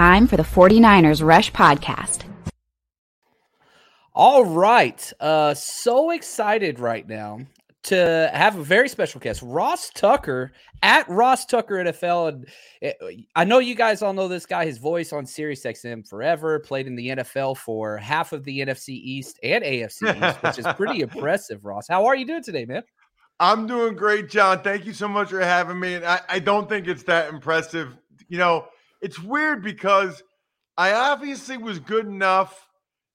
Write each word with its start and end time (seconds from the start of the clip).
Time 0.00 0.26
for 0.26 0.38
the 0.38 0.42
49ers 0.42 1.22
Rush 1.22 1.52
podcast. 1.52 2.22
All 4.14 4.46
right. 4.46 5.12
Uh 5.20 5.52
so 5.52 6.12
excited 6.12 6.78
right 6.78 7.06
now 7.06 7.40
to 7.82 8.30
have 8.32 8.56
a 8.56 8.62
very 8.62 8.88
special 8.88 9.20
guest, 9.20 9.42
Ross 9.42 9.90
Tucker 9.90 10.52
at 10.82 11.06
Ross 11.10 11.44
Tucker 11.44 11.74
NFL. 11.74 12.28
And 12.30 12.48
eh, 12.80 12.92
I 13.36 13.44
know 13.44 13.58
you 13.58 13.74
guys 13.74 14.00
all 14.00 14.14
know 14.14 14.26
this 14.26 14.46
guy, 14.46 14.64
his 14.64 14.78
voice 14.78 15.12
on 15.12 15.26
Sirius 15.26 15.64
XM 15.64 16.08
forever, 16.08 16.58
played 16.60 16.86
in 16.86 16.96
the 16.96 17.08
NFL 17.08 17.58
for 17.58 17.98
half 17.98 18.32
of 18.32 18.42
the 18.44 18.60
NFC 18.60 18.88
East 18.88 19.38
and 19.42 19.62
AFC 19.62 20.16
East, 20.16 20.42
which 20.42 20.58
is 20.58 20.66
pretty 20.78 21.00
impressive, 21.02 21.66
Ross. 21.66 21.86
How 21.86 22.06
are 22.06 22.16
you 22.16 22.24
doing 22.24 22.42
today, 22.42 22.64
man? 22.64 22.84
I'm 23.38 23.66
doing 23.66 23.96
great, 23.96 24.30
John. 24.30 24.62
Thank 24.62 24.86
you 24.86 24.94
so 24.94 25.08
much 25.08 25.28
for 25.28 25.40
having 25.40 25.78
me. 25.78 25.96
And 25.96 26.06
I, 26.06 26.22
I 26.26 26.38
don't 26.38 26.70
think 26.70 26.88
it's 26.88 27.02
that 27.02 27.28
impressive. 27.28 27.94
You 28.30 28.38
know, 28.38 28.66
it's 29.00 29.18
weird 29.18 29.62
because 29.62 30.22
I 30.76 30.92
obviously 30.92 31.56
was 31.56 31.78
good 31.78 32.06
enough 32.06 32.68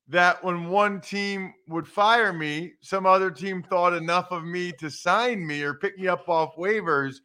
that 0.08 0.42
when 0.44 0.68
one 0.68 1.00
team 1.00 1.52
would 1.68 1.86
fire 1.86 2.32
me, 2.32 2.74
some 2.80 3.06
other 3.06 3.30
team 3.30 3.62
thought 3.62 3.92
enough 3.92 4.30
of 4.30 4.44
me 4.44 4.72
to 4.72 4.90
sign 4.90 5.44
me 5.44 5.62
or 5.62 5.74
pick 5.74 5.98
me 5.98 6.06
up 6.06 6.28
off 6.28 6.56
waivers. 6.56 7.16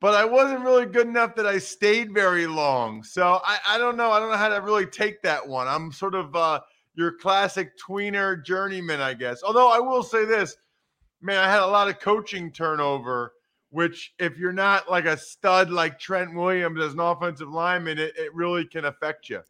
But 0.00 0.14
I 0.14 0.24
wasn't 0.24 0.64
really 0.64 0.86
good 0.86 1.06
enough 1.06 1.34
that 1.36 1.46
I 1.46 1.58
stayed 1.58 2.12
very 2.12 2.46
long. 2.46 3.02
So 3.02 3.40
I, 3.44 3.58
I 3.66 3.78
don't 3.78 3.96
know. 3.96 4.10
I 4.10 4.18
don't 4.18 4.30
know 4.30 4.36
how 4.36 4.48
to 4.48 4.60
really 4.60 4.86
take 4.86 5.22
that 5.22 5.46
one. 5.46 5.68
I'm 5.68 5.92
sort 5.92 6.14
of 6.14 6.34
uh, 6.34 6.60
your 6.94 7.12
classic 7.12 7.72
tweener 7.78 8.44
journeyman, 8.44 9.00
I 9.00 9.14
guess. 9.14 9.42
Although 9.42 9.70
I 9.70 9.78
will 9.78 10.02
say 10.02 10.24
this, 10.24 10.56
man, 11.20 11.38
I 11.38 11.50
had 11.50 11.62
a 11.62 11.66
lot 11.66 11.88
of 11.88 12.00
coaching 12.00 12.52
turnover 12.52 13.32
which 13.72 14.12
if 14.18 14.36
you're 14.36 14.52
not 14.52 14.90
like 14.90 15.06
a 15.06 15.16
stud 15.16 15.70
like 15.70 15.98
Trent 15.98 16.34
Williams 16.34 16.80
as 16.80 16.92
an 16.92 17.00
offensive 17.00 17.48
lineman, 17.48 17.98
it, 17.98 18.12
it 18.16 18.32
really 18.34 18.66
can 18.66 18.84
affect 18.84 19.28
you. 19.28 19.40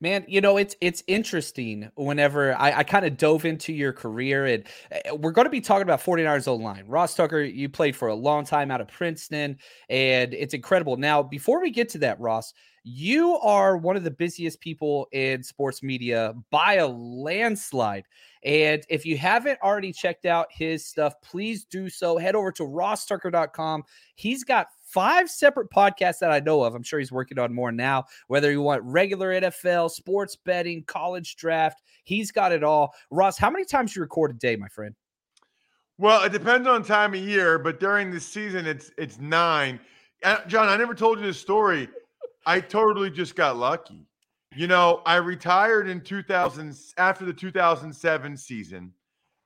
Man, 0.00 0.24
you 0.28 0.40
know, 0.40 0.56
it's 0.56 0.76
it's 0.80 1.02
interesting 1.06 1.90
whenever 1.96 2.54
I, 2.54 2.78
I 2.78 2.82
kind 2.84 3.04
of 3.04 3.18
dove 3.18 3.44
into 3.44 3.72
your 3.72 3.92
career 3.92 4.46
and 4.46 4.64
eh, 4.90 5.10
we're 5.10 5.32
going 5.32 5.44
to 5.44 5.50
be 5.50 5.60
talking 5.60 5.82
about 5.82 6.02
49ers 6.02 6.48
old 6.48 6.62
line. 6.62 6.86
Ross 6.86 7.14
Tucker, 7.14 7.42
you 7.42 7.68
played 7.68 7.94
for 7.94 8.08
a 8.08 8.14
long 8.14 8.46
time 8.46 8.70
out 8.70 8.80
of 8.80 8.88
Princeton 8.88 9.58
and 9.90 10.32
it's 10.32 10.54
incredible. 10.54 10.96
Now, 10.96 11.22
before 11.22 11.60
we 11.60 11.70
get 11.70 11.90
to 11.90 11.98
that, 11.98 12.18
Ross, 12.20 12.54
you 12.84 13.36
are 13.38 13.76
one 13.76 13.96
of 13.96 14.04
the 14.04 14.10
busiest 14.10 14.60
people 14.60 15.08
in 15.12 15.42
sports 15.42 15.82
media 15.82 16.32
by 16.50 16.74
a 16.74 16.86
landslide. 16.86 18.04
And 18.44 18.84
if 18.88 19.04
you 19.04 19.16
haven't 19.18 19.58
already 19.62 19.92
checked 19.92 20.26
out 20.26 20.46
his 20.50 20.84
stuff, 20.86 21.14
please 21.22 21.64
do 21.64 21.88
so. 21.88 22.18
Head 22.18 22.34
over 22.34 22.52
to 22.52 22.62
rosstucker.com. 22.62 23.84
He's 24.14 24.44
got 24.44 24.68
five 24.84 25.28
separate 25.30 25.70
podcasts 25.70 26.18
that 26.20 26.30
I 26.30 26.40
know 26.40 26.62
of. 26.62 26.74
I'm 26.74 26.82
sure 26.82 26.98
he's 26.98 27.12
working 27.12 27.38
on 27.38 27.54
more 27.54 27.72
now. 27.72 28.04
Whether 28.28 28.50
you 28.50 28.62
want 28.62 28.82
regular 28.84 29.40
NFL, 29.40 29.90
sports 29.90 30.36
betting, 30.36 30.84
college 30.84 31.36
draft, 31.36 31.82
he's 32.04 32.30
got 32.30 32.52
it 32.52 32.64
all. 32.64 32.94
Ross, 33.10 33.38
how 33.38 33.50
many 33.50 33.64
times 33.64 33.94
you 33.94 34.02
record 34.02 34.30
a 34.30 34.34
day, 34.34 34.56
my 34.56 34.68
friend? 34.68 34.94
Well, 35.98 36.22
it 36.22 36.32
depends 36.32 36.68
on 36.68 36.84
time 36.84 37.14
of 37.14 37.20
year, 37.20 37.58
but 37.58 37.80
during 37.80 38.10
the 38.10 38.20
season, 38.20 38.66
it's 38.66 38.92
it's 38.96 39.18
nine. 39.18 39.80
Uh, 40.22 40.44
John, 40.46 40.68
I 40.68 40.76
never 40.76 40.94
told 40.94 41.18
you 41.18 41.26
this 41.26 41.40
story. 41.40 41.88
I 42.46 42.60
totally 42.60 43.10
just 43.10 43.34
got 43.34 43.56
lucky. 43.56 44.07
You 44.58 44.66
know, 44.66 45.02
I 45.06 45.18
retired 45.18 45.88
in 45.88 46.00
2000 46.00 46.76
after 46.96 47.24
the 47.24 47.32
2007 47.32 48.36
season. 48.36 48.92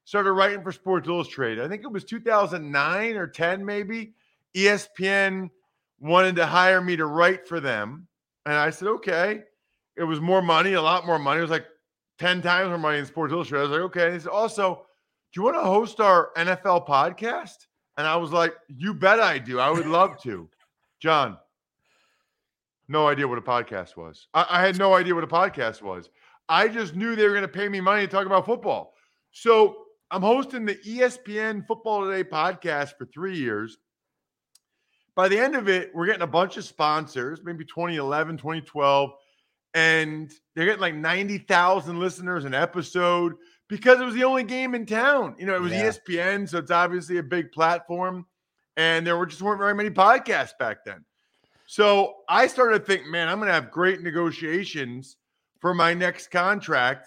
Started 0.05 0.33
writing 0.33 0.63
for 0.63 0.73
Sports 0.73 1.07
Illustrated. 1.07 1.63
I 1.63 1.69
think 1.69 1.83
it 1.83 1.93
was 1.93 2.05
2009 2.05 3.17
or 3.17 3.27
10 3.27 3.63
maybe. 3.63 4.15
ESPN 4.57 5.51
wanted 6.01 6.37
to 6.37 6.47
hire 6.47 6.81
me 6.81 6.97
to 6.97 7.05
write 7.05 7.47
for 7.47 7.61
them, 7.61 8.09
and 8.47 8.55
I 8.55 8.71
said, 8.71 8.89
"Okay." 8.89 9.43
It 9.97 10.05
was 10.05 10.19
more 10.23 10.41
money, 10.41 10.73
a 10.73 10.81
lot 10.81 11.05
more 11.05 11.19
money. 11.19 11.41
It 11.41 11.43
was 11.43 11.51
like 11.51 11.67
10 12.17 12.41
times 12.41 12.71
more 12.71 12.79
money 12.79 12.99
in 12.99 13.05
Sports 13.05 13.35
Illustrated. 13.35 13.67
I 13.67 13.69
was 13.69 13.73
like, 13.73 13.87
"Okay." 13.91 14.07
And 14.07 14.15
he 14.15 14.21
said, 14.21 14.31
"Also, 14.31 14.87
do 15.31 15.41
you 15.41 15.43
want 15.43 15.57
to 15.57 15.61
host 15.61 16.01
our 16.01 16.31
NFL 16.37 16.87
podcast?" 16.89 17.67
And 17.99 18.07
I 18.07 18.17
was 18.17 18.33
like, 18.33 18.57
"You 18.67 18.95
bet 18.95 19.21
I 19.21 19.39
do. 19.39 19.61
I 19.61 19.69
would 19.69 19.85
love 19.85 20.23
to." 20.23 20.49
John, 21.01 21.37
no 22.93 23.09
idea 23.09 23.27
what 23.27 23.39
a 23.39 23.43
podcast 23.43 23.97
was. 23.97 24.29
I, 24.35 24.47
I 24.49 24.61
had 24.65 24.79
no 24.79 24.95
idea 24.95 25.15
what 25.15 25.25
a 25.25 25.29
podcast 25.29 25.83
was. 25.83 26.11
I 26.49 26.69
just 26.69 26.95
knew 26.95 27.17
they 27.17 27.25
were 27.25 27.31
going 27.31 27.43
to 27.43 27.49
pay 27.49 27.69
me 27.69 27.81
money 27.81 28.03
to 28.03 28.07
talk 28.07 28.27
about 28.27 28.47
football. 28.47 28.95
So 29.33 29.77
I'm 30.11 30.23
hosting 30.23 30.67
the 30.67 30.75
ESPN 30.77 31.67
Football 31.67 32.05
Today 32.05 32.23
podcast 32.23 32.99
for 32.99 33.07
three 33.07 33.37
years. 33.37 33.79
By 35.17 35.29
the 35.29 35.39
end 35.39 35.57
of 35.57 35.69
it, 35.69 35.91
we're 35.95 36.07
getting 36.07 36.23
a 36.23 36.27
bunch 36.27 36.57
of 36.57 36.65
sponsors, 36.65 37.41
maybe 37.43 37.65
2011, 37.65 38.37
2012, 38.37 39.11
and 39.75 40.31
they're 40.55 40.67
getting 40.67 40.81
like 40.81 40.95
90,000 40.95 41.99
listeners 41.99 42.45
an 42.45 42.55
episode 42.55 43.35
because 43.69 44.01
it 44.01 44.05
was 44.05 44.15
the 44.15 44.25
only 44.25 44.45
game 44.45 44.75
in 44.75 44.85
town. 44.85 45.35
You 45.39 45.47
know, 45.47 45.55
it 45.55 45.63
was 45.63 45.73
yeah. 45.73 45.91
ESPN, 45.91 46.49
so 46.49 46.59
it's 46.59 46.71
obviously 46.71 47.19
a 47.19 47.23
big 47.23 47.53
platform. 47.53 48.27
And 48.77 49.07
there 49.07 49.17
were 49.17 49.27
just 49.27 49.43
weren't 49.43 49.61
very 49.61 49.75
many 49.75 49.91
podcasts 49.91 50.57
back 50.59 50.85
then. 50.85 51.05
So 51.73 52.17
I 52.29 52.49
started 52.49 52.81
to 52.81 52.85
think, 52.85 53.07
man, 53.07 53.31
I'm 53.31 53.39
going 53.39 53.47
to 53.47 53.55
have 53.55 53.71
great 53.71 54.03
negotiations 54.03 55.17
for 55.59 55.73
my 55.73 55.95
next 55.95 56.31
contract 56.31 57.07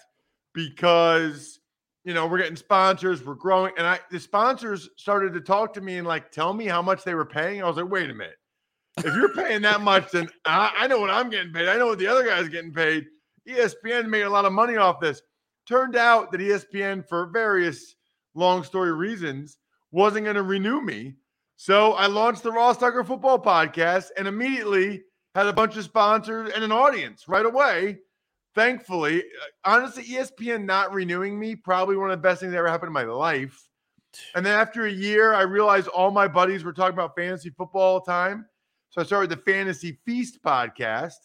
because 0.54 1.60
you 2.02 2.12
know 2.12 2.26
we're 2.26 2.38
getting 2.38 2.56
sponsors, 2.56 3.24
we're 3.24 3.34
growing, 3.34 3.72
and 3.78 3.86
I 3.86 4.00
the 4.10 4.18
sponsors 4.18 4.90
started 4.96 5.34
to 5.34 5.40
talk 5.40 5.72
to 5.74 5.80
me 5.80 5.98
and 5.98 6.08
like 6.08 6.32
tell 6.32 6.52
me 6.52 6.66
how 6.66 6.82
much 6.82 7.04
they 7.04 7.14
were 7.14 7.24
paying. 7.24 7.62
I 7.62 7.68
was 7.68 7.76
like, 7.76 7.88
wait 7.88 8.10
a 8.10 8.14
minute, 8.14 8.38
if 8.98 9.14
you're 9.14 9.32
paying 9.34 9.62
that 9.62 9.82
much, 9.82 10.10
then 10.10 10.28
I, 10.44 10.72
I 10.76 10.86
know 10.88 10.98
what 10.98 11.10
I'm 11.10 11.30
getting 11.30 11.52
paid. 11.52 11.68
I 11.68 11.76
know 11.76 11.86
what 11.86 12.00
the 12.00 12.08
other 12.08 12.24
guy's 12.24 12.48
getting 12.48 12.72
paid. 12.72 13.06
ESPN 13.48 14.08
made 14.08 14.22
a 14.22 14.30
lot 14.30 14.46
of 14.46 14.52
money 14.52 14.74
off 14.74 14.98
this. 14.98 15.22
Turned 15.68 15.94
out 15.94 16.32
that 16.32 16.40
ESPN, 16.40 17.08
for 17.08 17.26
various 17.26 17.94
long 18.34 18.64
story 18.64 18.92
reasons, 18.92 19.58
wasn't 19.92 20.24
going 20.24 20.34
to 20.34 20.42
renew 20.42 20.80
me. 20.80 21.14
So 21.56 21.92
I 21.94 22.06
launched 22.06 22.42
the 22.42 22.52
Ross 22.52 22.76
Tucker 22.76 23.02
Football 23.02 23.38
Podcast 23.38 24.10
and 24.16 24.28
immediately 24.28 25.02
had 25.34 25.46
a 25.46 25.52
bunch 25.52 25.76
of 25.76 25.84
sponsors 25.84 26.52
and 26.54 26.62
an 26.62 26.72
audience 26.72 27.28
right 27.28 27.46
away. 27.46 27.98
Thankfully, 28.54 29.20
uh, 29.20 29.70
honestly, 29.70 30.04
ESPN 30.04 30.64
not 30.64 30.92
renewing 30.92 31.38
me 31.38 31.56
probably 31.56 31.96
one 31.96 32.10
of 32.10 32.18
the 32.18 32.22
best 32.22 32.40
things 32.40 32.52
that 32.52 32.58
ever 32.58 32.68
happened 32.68 32.88
in 32.88 32.94
my 32.94 33.04
life. 33.04 33.68
And 34.34 34.44
then 34.44 34.58
after 34.58 34.86
a 34.86 34.90
year, 34.90 35.34
I 35.34 35.42
realized 35.42 35.88
all 35.88 36.10
my 36.10 36.28
buddies 36.28 36.64
were 36.64 36.72
talking 36.72 36.94
about 36.94 37.14
fantasy 37.14 37.50
football 37.50 37.82
all 37.82 38.00
the 38.00 38.10
time. 38.10 38.46
So 38.90 39.02
I 39.02 39.04
started 39.04 39.30
the 39.30 39.36
Fantasy 39.36 39.98
Feast 40.06 40.42
podcast. 40.42 41.16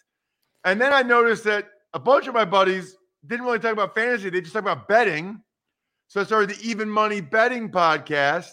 And 0.66 0.80
then 0.80 0.94
I 0.94 1.02
noticed 1.02 1.46
that 1.46 1.68
a 1.94 2.00
bunch 2.00 2.28
of 2.28 2.34
my 2.34 2.46
buddies 2.46 2.98
didn't 3.25 3.46
really 3.46 3.59
talk 3.59 3.74
about 3.74 3.96
fantasy, 3.96 4.30
they 4.30 4.42
just 4.42 4.53
talk 4.53 4.63
about 4.63 4.88
betting. 4.88 5.42
So 6.08 6.19
I 6.19 6.24
started 6.25 6.50
the 6.50 6.68
Even 6.68 6.90
Money 6.90 7.22
Betting 7.22 7.69
podcast. 7.69 8.51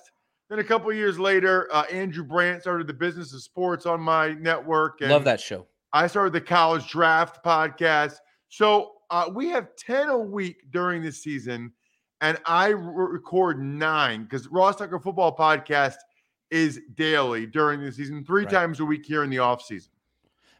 Then 0.48 0.60
a 0.60 0.64
couple 0.64 0.90
years 0.92 1.18
later, 1.18 1.68
uh, 1.72 1.82
Andrew 1.92 2.24
Brandt 2.24 2.62
started 2.62 2.86
the 2.86 2.94
Business 2.94 3.34
of 3.34 3.42
Sports 3.42 3.84
on 3.84 4.00
my 4.00 4.32
network. 4.34 4.98
Love 5.02 5.24
that 5.24 5.40
show. 5.40 5.66
I 5.92 6.06
started 6.06 6.32
the 6.32 6.40
College 6.40 6.88
Draft 6.88 7.44
podcast. 7.44 8.16
So 8.48 8.92
uh, 9.10 9.30
we 9.34 9.48
have 9.48 9.68
10 9.76 10.08
a 10.08 10.18
week 10.18 10.70
during 10.70 11.02
this 11.02 11.22
season, 11.22 11.72
and 12.22 12.38
I 12.46 12.68
re- 12.68 13.12
record 13.12 13.62
nine 13.62 14.24
because 14.24 14.48
Ross 14.48 14.76
Tucker 14.76 14.98
Football 14.98 15.36
Podcast 15.36 15.96
is 16.50 16.80
daily 16.94 17.46
during 17.46 17.82
the 17.82 17.92
season, 17.92 18.24
three 18.24 18.44
right. 18.44 18.52
times 18.52 18.80
a 18.80 18.84
week 18.84 19.04
here 19.04 19.24
in 19.24 19.30
the 19.30 19.38
off 19.38 19.62
season. 19.62 19.90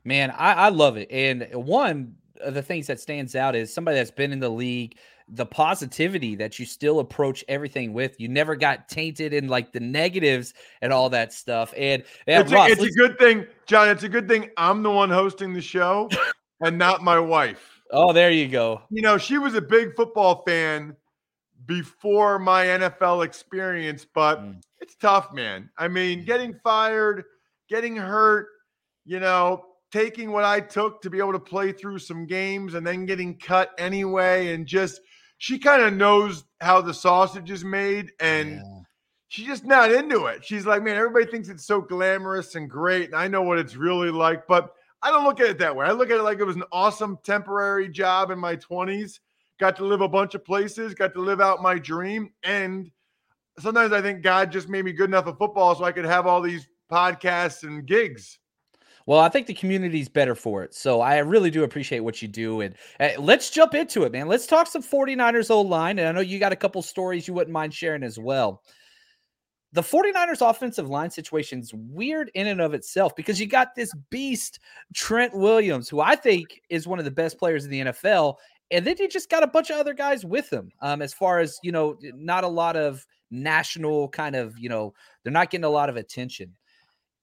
Man, 0.05 0.31
I, 0.33 0.53
I 0.53 0.69
love 0.69 0.99
it. 0.99 1.11
And 1.11 1.49
one 1.53 2.15
of 2.41 2.53
the 2.53 2.63
things 2.63 2.87
that 2.89 3.01
stands 3.01 3.35
out 3.35 3.57
is 3.57 3.73
somebody 3.73 3.97
that's 3.97 4.11
been 4.11 4.33
in 4.33 4.41
the 4.41 4.51
league– 4.51 4.99
the 5.31 5.47
positivity 5.47 6.35
that 6.37 6.59
you 6.59 6.65
still 6.65 7.01
approach 7.01 7.45
everything 7.49 7.93
with. 7.93 8.19
You 8.19 8.29
never 8.29 8.57
got 8.57 8.89
tainted 8.89 9.33
in 9.33 9.49
like 9.49 9.73
the 9.73 9.81
negatives 9.81 10.55
and 10.81 10.93
all 10.93 11.11
that 11.11 11.33
stuff. 11.33 11.75
And 11.77 12.03
it's, 12.27 12.53
Ross, 12.53 12.71
a, 12.71 12.73
it's 12.73 12.83
a 12.83 12.91
good 12.91 13.19
thing, 13.19 13.47
John. 13.67 13.89
It's 13.89 14.05
a 14.05 14.09
good 14.09 14.29
thing 14.29 14.51
I'm 14.57 14.83
the 14.83 14.91
one 14.91 15.11
hosting 15.11 15.53
the 15.53 15.61
show 15.61 16.09
and 16.61 16.79
not 16.79 17.03
my 17.03 17.19
wife. 17.19 17.81
Oh, 17.91 18.13
there 18.13 18.31
you 18.31 18.49
go. 18.49 18.83
You 18.91 19.03
know, 19.03 19.19
she 19.19 19.39
was 19.39 19.55
a 19.55 19.61
big 19.61 19.95
football 19.97 20.43
fan 20.47 20.95
before 21.67 22.39
my 22.39 22.65
NFL 22.65 23.25
experience, 23.25 24.07
but 24.15 24.43
mm. 24.43 24.61
it's 24.81 24.97
tough, 24.97 25.33
man. 25.33 25.71
I 25.79 25.89
mean, 25.89 26.25
getting 26.25 26.55
fired, 26.63 27.25
getting 27.69 27.97
hurt, 27.97 28.49
you 29.05 29.21
know, 29.21 29.65
taking 29.91 30.33
what 30.33 30.45
I 30.45 30.61
took 30.61 31.01
to 31.03 31.11
be 31.11 31.19
able 31.19 31.33
to 31.33 31.39
play 31.39 31.73
through 31.73 31.99
some 31.99 32.27
games 32.27 32.75
and 32.75 32.87
then 32.87 33.07
getting 33.07 33.39
cut 33.39 33.71
anyway. 33.79 34.53
And 34.53 34.67
just, 34.67 35.01
she 35.39 35.59
kind 35.59 35.83
of 35.83 35.95
knows 35.95 36.45
how 36.61 36.81
the 36.81 36.93
sausage 36.93 37.51
is 37.51 37.65
made 37.65 38.13
and 38.21 38.51
yeah. 38.57 38.81
she's 39.29 39.47
just 39.47 39.65
not 39.65 39.93
into 39.93 40.27
it. 40.27 40.45
She's 40.45 40.67
like, 40.67 40.83
man, 40.83 40.97
everybody 40.97 41.27
thinks 41.27 41.49
it's 41.49 41.65
so 41.65 41.81
glamorous 41.81 42.57
and 42.57 42.69
great. 42.69 43.07
And 43.07 43.15
I 43.15 43.29
know 43.29 43.43
what 43.43 43.59
it's 43.59 43.77
really 43.77 44.11
like, 44.11 44.47
but 44.49 44.73
I 45.01 45.11
don't 45.11 45.25
look 45.25 45.41
at 45.41 45.49
it 45.49 45.59
that 45.59 45.75
way. 45.75 45.87
I 45.87 45.93
look 45.93 46.11
at 46.11 46.19
it 46.19 46.25
like 46.25 46.41
it 46.41 46.45
was 46.45 46.57
an 46.57 46.65
awesome 46.73 47.19
temporary 47.23 47.89
job 47.89 48.33
in 48.33 48.39
my 48.39 48.57
20s. 48.57 49.21
Got 49.61 49.77
to 49.77 49.85
live 49.85 50.01
a 50.01 50.09
bunch 50.09 50.35
of 50.35 50.45
places, 50.45 50.95
got 50.95 51.15
to 51.15 51.21
live 51.21 51.41
out 51.41 51.63
my 51.63 51.79
dream. 51.79 52.31
And 52.43 52.91
sometimes 53.61 53.93
I 53.93 54.03
think 54.03 54.23
God 54.23 54.51
just 54.51 54.69
made 54.69 54.85
me 54.85 54.93
good 54.93 55.11
enough 55.11 55.29
at 55.29 55.39
football 55.39 55.75
so 55.75 55.85
I 55.85 55.93
could 55.93 56.05
have 56.05 56.27
all 56.27 56.41
these 56.41 56.67
podcasts 56.91 57.63
and 57.63 57.87
gigs. 57.87 58.39
Well, 59.09 59.21
I 59.21 59.31
think 59.31 59.47
the 59.47 59.55
community's 59.55 60.11
better 60.11 60.35
for 60.35 60.63
it. 60.65 60.75
So 60.75 61.01
I 61.01 61.17
really 61.21 61.51
do 61.51 61.65
appreciate 61.65 62.01
what 62.01 62.21
you 62.21 62.29
do. 62.29 62.61
And 62.61 62.75
uh, 63.01 63.09
let's 63.19 63.49
jump 63.49 63.73
into 63.73 64.03
it, 64.03 64.13
man. 64.13 64.29
Let's 64.29 64.47
talk 64.47 64.67
some 64.67 64.83
49ers 64.83 65.51
O 65.51 65.63
line. 65.63 65.99
And 65.99 66.07
I 66.07 66.13
know 66.13 66.21
you 66.21 66.39
got 66.39 66.53
a 66.53 66.57
couple 66.57 66.83
stories 66.83 67.27
you 67.27 67.33
wouldn't 67.33 67.55
mind 67.55 67.73
sharing 67.73 68.03
as 68.03 68.19
well. 68.19 68.63
The 69.73 69.81
49ers 69.81 70.47
offensive 70.47 70.91
line 70.91 71.11
situation 71.11 71.61
is 71.61 71.73
weird 71.73 72.31
in 72.35 72.49
and 72.49 72.61
of 72.61 72.75
itself 72.75 73.17
because 73.17 73.41
you 73.41 73.47
got 73.47 73.75
this 73.75 73.95
beast, 74.11 74.59
Trent 74.93 75.35
Williams, 75.35 75.89
who 75.89 76.01
I 76.01 76.15
think 76.15 76.61
is 76.69 76.87
one 76.87 76.99
of 76.99 77.07
the 77.07 77.11
best 77.11 77.39
players 77.39 77.65
in 77.65 77.71
the 77.71 77.81
NFL. 77.81 78.35
And 78.71 78.87
then 78.87 78.97
you 78.99 79.09
just 79.09 79.31
got 79.31 79.43
a 79.43 79.47
bunch 79.47 79.71
of 79.71 79.79
other 79.79 79.95
guys 79.95 80.27
with 80.27 80.53
him. 80.53 80.71
Um, 80.83 81.01
as 81.01 81.15
far 81.15 81.39
as, 81.39 81.59
you 81.63 81.73
know, 81.73 81.97
not 82.03 82.45
a 82.45 82.49
lot 82.49 82.77
of 82.77 83.07
national 83.31 84.11
kind 84.11 84.37
of, 84.37 84.59
you 84.59 84.69
know, 84.69 84.93
they're 85.25 85.33
not 85.33 85.49
getting 85.49 85.65
a 85.65 85.71
lot 85.71 85.89
of 85.89 85.97
attention 85.97 86.55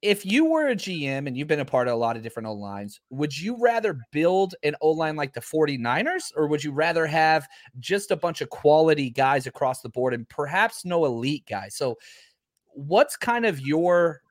if 0.01 0.25
you 0.25 0.45
were 0.45 0.67
a 0.67 0.75
GM 0.75 1.27
and 1.27 1.37
you've 1.37 1.47
been 1.47 1.59
a 1.59 1.65
part 1.65 1.87
of 1.87 1.93
a 1.93 1.97
lot 1.97 2.15
of 2.15 2.23
different 2.23 2.47
O 2.47 2.53
lines, 2.53 2.99
would 3.09 3.37
you 3.37 3.57
rather 3.59 3.99
build 4.11 4.55
an 4.63 4.75
O 4.81 4.91
line 4.91 5.15
like 5.15 5.33
the 5.33 5.41
49ers 5.41 6.31
or 6.35 6.47
would 6.47 6.63
you 6.63 6.71
rather 6.71 7.07
have 7.07 7.47
just 7.79 8.11
a 8.11 8.15
bunch 8.15 8.41
of 8.41 8.49
quality 8.49 9.09
guys 9.09 9.47
across 9.47 9.81
the 9.81 9.89
board 9.89 10.13
and 10.13 10.27
perhaps 10.29 10.85
no 10.85 11.05
elite 11.05 11.45
guys? 11.49 11.75
So, 11.75 11.97
what's 12.67 13.15
kind 13.15 13.45
of 13.45 13.59
your 13.61 14.21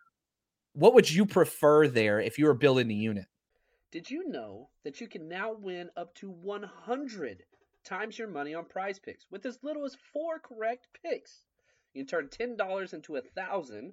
what 0.75 0.95
would 0.95 1.11
you 1.11 1.25
prefer 1.25 1.89
there 1.89 2.21
if 2.21 2.39
you 2.39 2.47
were 2.47 2.55
building 2.55 2.89
the 2.89 2.95
unit? 2.95 3.27
Did 3.91 4.11
you 4.11 4.29
know 4.29 4.71
that 4.83 5.01
you 5.01 5.07
can 5.07 5.29
now 5.29 5.53
win 5.53 5.89
up 5.97 6.15
to 6.17 6.31
100 6.31 7.45
times 7.85 8.19
your 8.19 8.29
money 8.29 8.55
on 8.55 8.65
prize 8.65 8.99
picks 8.99 9.27
with 9.31 9.47
as 9.47 9.59
little 9.63 9.85
as 9.85 9.97
four 10.13 10.41
correct 10.41 10.89
picks? 11.01 11.45
You 11.93 12.05
can 12.05 12.09
turn 12.09 12.57
$10 12.57 12.93
into 12.93 13.17
a 13.17 13.21
thousand 13.21 13.93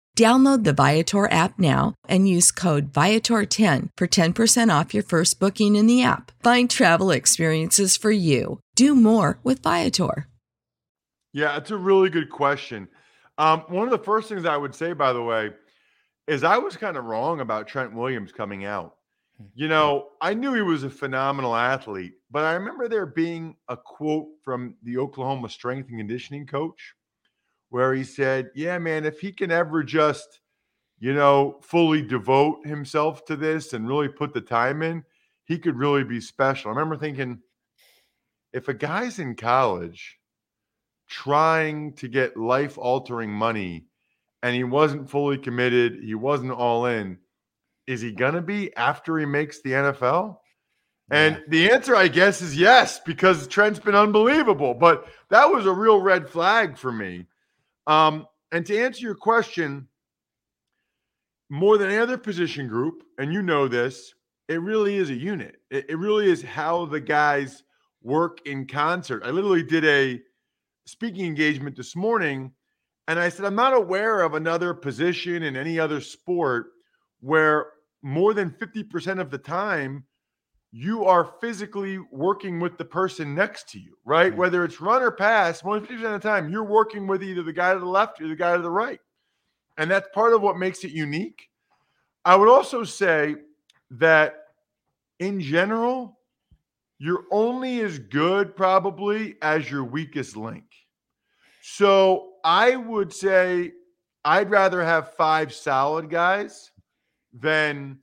Download 0.17 0.65
the 0.65 0.73
Viator 0.73 1.31
app 1.31 1.57
now 1.57 1.95
and 2.07 2.27
use 2.27 2.51
code 2.51 2.91
Viator10 2.91 3.89
for 3.95 4.07
10% 4.07 4.79
off 4.79 4.93
your 4.93 5.03
first 5.03 5.39
booking 5.39 5.75
in 5.75 5.87
the 5.87 6.03
app. 6.03 6.31
Find 6.43 6.69
travel 6.69 7.11
experiences 7.11 7.95
for 7.95 8.11
you. 8.11 8.59
Do 8.75 8.93
more 8.93 9.39
with 9.43 9.63
Viator. 9.63 10.27
Yeah, 11.33 11.55
it's 11.55 11.71
a 11.71 11.77
really 11.77 12.09
good 12.09 12.29
question. 12.29 12.89
Um, 13.37 13.61
one 13.69 13.87
of 13.87 13.91
the 13.91 14.03
first 14.03 14.27
things 14.27 14.45
I 14.45 14.57
would 14.57 14.75
say, 14.75 14.91
by 14.91 15.13
the 15.13 15.23
way, 15.23 15.51
is 16.27 16.43
I 16.43 16.57
was 16.57 16.75
kind 16.75 16.97
of 16.97 17.05
wrong 17.05 17.39
about 17.39 17.67
Trent 17.67 17.95
Williams 17.95 18.33
coming 18.33 18.65
out. 18.65 18.95
You 19.55 19.69
know, 19.69 20.09
I 20.19 20.33
knew 20.33 20.53
he 20.53 20.61
was 20.61 20.83
a 20.83 20.89
phenomenal 20.89 21.55
athlete, 21.55 22.13
but 22.29 22.43
I 22.43 22.53
remember 22.53 22.87
there 22.87 23.05
being 23.05 23.55
a 23.69 23.77
quote 23.77 24.27
from 24.43 24.75
the 24.83 24.97
Oklahoma 24.97 25.49
strength 25.49 25.89
and 25.89 25.97
conditioning 25.97 26.45
coach 26.45 26.93
where 27.71 27.93
he 27.93 28.03
said, 28.03 28.51
Yeah, 28.53 28.77
man, 28.77 29.05
if 29.05 29.19
he 29.19 29.31
can 29.31 29.49
ever 29.49 29.81
just, 29.81 30.41
you 30.99 31.13
know, 31.13 31.57
fully 31.63 32.03
devote 32.03 32.67
himself 32.67 33.25
to 33.25 33.35
this 33.35 33.73
and 33.73 33.87
really 33.87 34.09
put 34.09 34.33
the 34.33 34.41
time 34.41 34.83
in, 34.83 35.03
he 35.45 35.57
could 35.57 35.77
really 35.77 36.03
be 36.03 36.21
special. 36.21 36.69
I 36.69 36.73
remember 36.75 36.97
thinking, 36.97 37.39
if 38.53 38.67
a 38.67 38.73
guy's 38.73 39.17
in 39.17 39.35
college 39.35 40.19
trying 41.07 41.93
to 41.93 42.07
get 42.07 42.37
life 42.37 42.77
altering 42.77 43.31
money 43.31 43.85
and 44.43 44.53
he 44.53 44.63
wasn't 44.63 45.09
fully 45.09 45.37
committed, 45.37 46.03
he 46.03 46.13
wasn't 46.13 46.51
all 46.51 46.85
in, 46.85 47.17
is 47.87 48.01
he 48.01 48.11
going 48.11 48.33
to 48.33 48.41
be 48.41 48.75
after 48.75 49.17
he 49.17 49.25
makes 49.25 49.61
the 49.61 49.71
NFL? 49.71 50.37
And 51.09 51.41
the 51.49 51.71
answer, 51.71 51.93
I 51.93 52.07
guess, 52.07 52.41
is 52.41 52.55
yes, 52.55 52.99
because 52.99 53.47
Trent's 53.47 53.79
been 53.79 53.95
unbelievable. 53.95 54.73
But 54.73 55.07
that 55.29 55.51
was 55.51 55.65
a 55.65 55.73
real 55.73 55.99
red 55.99 56.29
flag 56.29 56.77
for 56.77 56.91
me. 56.91 57.25
Um, 57.87 58.25
and 58.51 58.65
to 58.65 58.77
answer 58.77 59.01
your 59.01 59.15
question, 59.15 59.87
more 61.49 61.77
than 61.77 61.89
any 61.89 61.97
other 61.97 62.17
position 62.17 62.67
group, 62.67 63.03
and 63.17 63.33
you 63.33 63.41
know 63.41 63.67
this, 63.67 64.13
it 64.47 64.61
really 64.61 64.95
is 64.95 65.09
a 65.09 65.15
unit. 65.15 65.57
It, 65.69 65.85
it 65.89 65.97
really 65.97 66.29
is 66.29 66.41
how 66.41 66.85
the 66.85 66.99
guys 66.99 67.63
work 68.01 68.39
in 68.45 68.67
concert. 68.67 69.23
I 69.25 69.31
literally 69.31 69.63
did 69.63 69.85
a 69.85 70.21
speaking 70.85 71.25
engagement 71.25 71.75
this 71.75 71.95
morning, 71.95 72.51
and 73.07 73.19
I 73.19 73.29
said, 73.29 73.45
I'm 73.45 73.55
not 73.55 73.73
aware 73.73 74.21
of 74.21 74.33
another 74.33 74.73
position 74.73 75.43
in 75.43 75.55
any 75.55 75.79
other 75.79 76.01
sport 76.01 76.67
where 77.19 77.67
more 78.01 78.33
than 78.33 78.49
50% 78.51 79.19
of 79.19 79.29
the 79.29 79.37
time 79.37 80.05
you 80.71 81.05
are 81.05 81.33
physically 81.41 81.99
working 82.11 82.59
with 82.59 82.77
the 82.77 82.85
person 82.85 83.35
next 83.35 83.69
to 83.69 83.79
you, 83.79 83.97
right? 84.05 84.35
Whether 84.35 84.63
it's 84.63 84.79
run 84.79 85.01
or 85.01 85.11
pass, 85.11 85.63
more 85.63 85.79
than 85.79 85.87
50% 85.87 86.15
of 86.15 86.21
the 86.21 86.27
time, 86.27 86.49
you're 86.49 86.63
working 86.63 87.07
with 87.07 87.23
either 87.23 87.43
the 87.43 87.51
guy 87.51 87.73
to 87.73 87.79
the 87.79 87.85
left 87.85 88.21
or 88.21 88.27
the 88.27 88.35
guy 88.35 88.55
to 88.55 88.61
the 88.61 88.69
right. 88.69 88.99
And 89.77 89.91
that's 89.91 90.07
part 90.13 90.33
of 90.33 90.41
what 90.41 90.57
makes 90.57 90.83
it 90.83 90.91
unique. 90.91 91.49
I 92.23 92.35
would 92.35 92.47
also 92.47 92.83
say 92.83 93.35
that 93.91 94.35
in 95.19 95.41
general, 95.41 96.17
you're 96.99 97.25
only 97.31 97.81
as 97.81 97.99
good 97.99 98.55
probably 98.55 99.35
as 99.41 99.69
your 99.69 99.83
weakest 99.83 100.37
link. 100.37 100.65
So 101.61 102.33
I 102.43 102.75
would 102.75 103.11
say 103.11 103.71
I'd 104.23 104.49
rather 104.49 104.83
have 104.83 105.15
five 105.15 105.53
solid 105.53 106.09
guys 106.09 106.71
than 107.33 107.99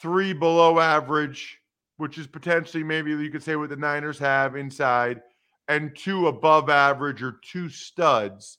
three 0.00 0.32
below 0.32 0.78
average, 0.78 1.57
which 1.98 2.16
is 2.16 2.26
potentially 2.26 2.82
maybe 2.82 3.10
you 3.10 3.30
could 3.30 3.42
say 3.42 3.56
what 3.56 3.68
the 3.68 3.76
Niners 3.76 4.18
have 4.18 4.56
inside, 4.56 5.20
and 5.68 5.94
two 5.94 6.28
above 6.28 6.70
average 6.70 7.22
or 7.22 7.38
two 7.42 7.68
studs. 7.68 8.58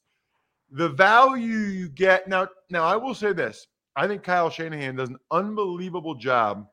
The 0.72 0.89
value 0.89 1.58
you 1.58 1.89
get 1.89 2.27
now, 2.27 2.48
now 2.69 2.84
I 2.84 2.96
will 2.96 3.15
say 3.15 3.34
this. 3.34 3.65
I 3.96 4.08
think 4.08 4.24
Kyle 4.24 4.50
Shanahan 4.50 4.98
does 4.98 5.10
an 5.10 5.17
unbelievable 5.31 6.15
job 6.15 6.67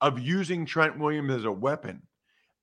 of 0.00 0.18
using 0.18 0.66
Trent 0.66 0.98
Williams 0.98 1.32
as 1.32 1.44
a 1.44 1.52
weapon. 1.52 2.02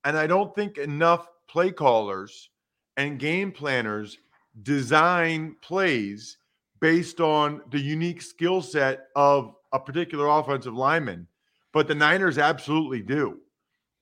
And 0.04 0.18
I 0.18 0.26
don't 0.26 0.54
think 0.54 0.76
enough 0.76 1.26
play 1.48 1.70
callers 1.70 2.50
and 2.96 3.18
game 3.18 3.50
planners 3.50 4.18
design 4.62 5.56
plays 5.62 6.36
based 6.80 7.20
on 7.20 7.62
the 7.70 7.80
unique 7.80 8.20
skill 8.22 8.60
set 8.60 9.06
of 9.16 9.54
a 9.72 9.80
particular 9.80 10.28
offensive 10.28 10.74
lineman. 10.74 11.26
But 11.74 11.88
the 11.88 11.94
Niners 11.94 12.38
absolutely 12.38 13.02
do. 13.02 13.40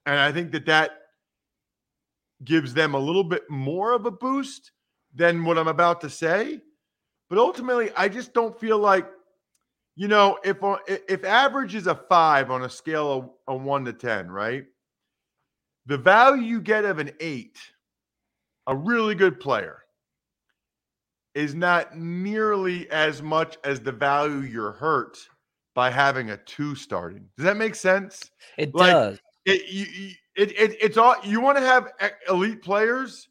And 0.04 0.20
I 0.20 0.30
think 0.30 0.52
that 0.52 0.66
that 0.66 0.90
gives 2.44 2.74
them 2.74 2.94
a 2.94 2.98
little 2.98 3.24
bit 3.24 3.48
more 3.48 3.92
of 3.94 4.04
a 4.04 4.10
boost 4.10 4.72
than 5.14 5.44
what 5.44 5.58
I'm 5.58 5.68
about 5.68 6.00
to 6.02 6.10
say. 6.10 6.60
But 7.30 7.38
ultimately, 7.38 7.90
I 7.96 8.08
just 8.08 8.34
don't 8.34 8.58
feel 8.60 8.78
like, 8.78 9.08
you 9.96 10.06
know, 10.06 10.38
if 10.44 10.62
uh, 10.62 10.76
if 10.86 11.24
average 11.24 11.74
is 11.74 11.86
a 11.86 11.94
five 11.94 12.50
on 12.50 12.64
a 12.64 12.68
scale 12.68 13.12
of 13.12 13.30
a 13.48 13.56
one 13.56 13.86
to 13.86 13.92
ten, 13.92 14.30
right? 14.30 14.64
The 15.86 15.98
value 15.98 16.42
you 16.42 16.60
get 16.60 16.84
of 16.84 16.98
an 16.98 17.12
eight, 17.20 17.58
a 18.66 18.76
really 18.76 19.14
good 19.14 19.40
player, 19.40 19.78
is 21.34 21.54
not 21.54 21.96
nearly 21.96 22.90
as 22.90 23.22
much 23.22 23.56
as 23.64 23.80
the 23.80 23.92
value 23.92 24.40
you're 24.40 24.72
hurt 24.72 25.18
by 25.74 25.90
having 25.90 26.30
a 26.30 26.36
two 26.38 26.74
starting. 26.74 27.26
Does 27.36 27.44
that 27.44 27.56
make 27.56 27.74
sense? 27.74 28.30
It 28.58 28.74
like, 28.74 28.92
does. 28.92 29.20
It, 29.44 29.62
you, 29.68 30.14
it, 30.36 30.52
it, 30.52 30.76
it's 30.80 30.96
all 30.96 31.16
you 31.24 31.40
want 31.40 31.58
to 31.58 31.64
have 31.64 31.92
elite 32.28 32.62
players, 32.62 33.28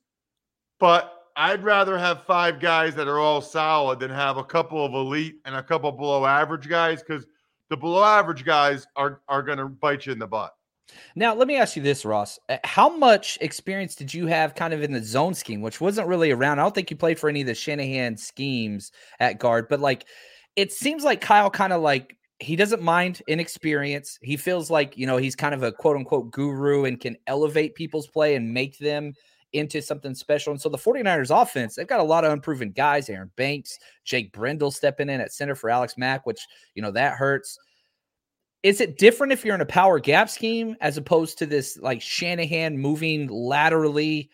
but 0.80 1.14
I'd 1.36 1.64
rather 1.64 1.98
have 1.98 2.24
five 2.24 2.60
guys 2.60 2.96
that 2.96 3.08
are 3.08 3.20
all 3.20 3.42
solid 3.42 4.00
than 4.00 4.12
have 4.12 4.38
a 4.38 4.44
couple 4.44 4.84
of 4.84 4.94
elite 4.94 5.36
and 5.46 5.56
a 5.56 5.64
couple 5.64 5.92
below 5.92 6.26
average 6.26 6.68
guys 6.68 7.02
because 7.02 7.26
the 7.70 7.78
below 7.78 8.04
average 8.04 8.44
guys 8.44 8.86
are 8.96 9.22
are 9.28 9.42
going 9.42 9.58
to 9.58 9.68
bite 9.68 10.06
you 10.06 10.12
in 10.12 10.20
the 10.20 10.28
butt. 10.28 10.54
Now, 11.16 11.34
let 11.34 11.48
me 11.48 11.56
ask 11.56 11.78
you 11.78 11.82
this, 11.82 12.04
Ross. 12.04 12.38
Uh, 12.50 12.58
how 12.66 12.90
much 12.90 13.38
experience 13.40 13.96
did 13.96 14.14
you 14.14 14.28
have 14.28 14.56
kind 14.56 14.74
of 14.74 14.84
in 14.84 14.92
the 14.92 15.02
zone 15.02 15.34
scheme, 15.34 15.62
which 15.62 15.80
wasn't 15.80 16.08
really 16.08 16.32
around? 16.32 16.60
I 16.60 16.64
don't 16.64 16.76
think 16.76 16.92
you 16.92 16.98
played 16.98 17.18
for 17.18 17.30
any 17.30 17.42
of 17.42 17.48
the 17.48 17.56
Shanahan 17.56 18.18
schemes 18.18 18.92
at 19.20 19.40
guard, 19.40 19.68
but 19.70 19.80
like 19.80 20.06
it 20.56 20.74
seems 20.74 21.04
like 21.04 21.22
Kyle 21.22 21.50
kind 21.50 21.72
of 21.72 21.82
like 21.82 22.18
he 22.42 22.56
doesn't 22.56 22.82
mind 22.82 23.22
inexperience. 23.28 24.18
He 24.22 24.36
feels 24.36 24.72
like, 24.72 24.98
you 24.98 25.06
know, 25.06 25.18
he's 25.18 25.36
kind 25.36 25.54
of 25.54 25.62
a 25.62 25.72
quote 25.72 25.96
unquote 25.96 26.32
guru 26.32 26.86
and 26.86 27.00
can 27.00 27.16
elevate 27.28 27.76
people's 27.76 28.08
play 28.08 28.36
and 28.36 28.52
make 28.52 28.80
them 28.80 29.14
into 29.54 29.80
something 29.80 30.16
special. 30.16 30.52
And 30.52 30.60
so 30.60 30.68
the 30.68 30.78
49ers 30.78 31.30
offense, 31.30 31.76
they've 31.76 31.86
got 31.86 32.00
a 32.00 32.04
lot 32.04 32.26
of 32.26 32.32
unproven 32.32 32.72
guys, 32.72 33.10
Aaron 33.10 33.30
Banks, 33.36 33.78
Jake 34.06 34.32
Brendel 34.32 34.72
stepping 34.72 35.10
in 35.10 35.22
at 35.22 35.32
center 35.32 35.54
for 35.54 35.70
Alex 35.70 35.98
Mack, 35.98 36.26
which, 36.26 36.48
you 36.74 36.82
know, 36.82 36.92
that 36.92 37.14
hurts. 37.14 37.60
Is 38.64 38.82
it 38.82 38.98
different 38.98 39.34
if 39.34 39.46
you're 39.46 39.56
in 39.56 39.62
a 39.62 39.66
power 39.66 40.00
gap 40.00 40.30
scheme 40.30 40.76
as 40.82 40.98
opposed 40.98 41.38
to 41.40 41.46
this 41.46 41.78
like 41.78 42.02
Shanahan 42.02 42.78
moving 42.78 43.28
laterally? 43.28 44.32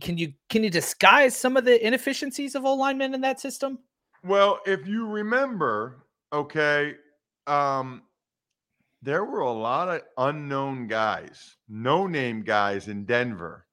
Can 0.00 0.18
you 0.18 0.32
can 0.48 0.64
you 0.64 0.70
disguise 0.70 1.36
some 1.36 1.56
of 1.56 1.64
the 1.64 1.84
inefficiencies 1.84 2.54
of 2.54 2.64
O 2.64 2.74
linemen 2.74 3.14
in 3.14 3.20
that 3.20 3.40
system? 3.40 3.78
Well, 4.24 4.60
if 4.66 4.86
you 4.86 5.06
remember, 5.06 6.04
okay, 6.32 6.94
um, 7.46 8.02
there 9.02 9.24
were 9.24 9.40
a 9.40 9.52
lot 9.52 9.88
of 9.88 10.02
unknown 10.18 10.86
guys, 10.86 11.56
no 11.68 12.06
name 12.06 12.42
guys 12.42 12.88
in 12.88 13.04
Denver 13.04 13.66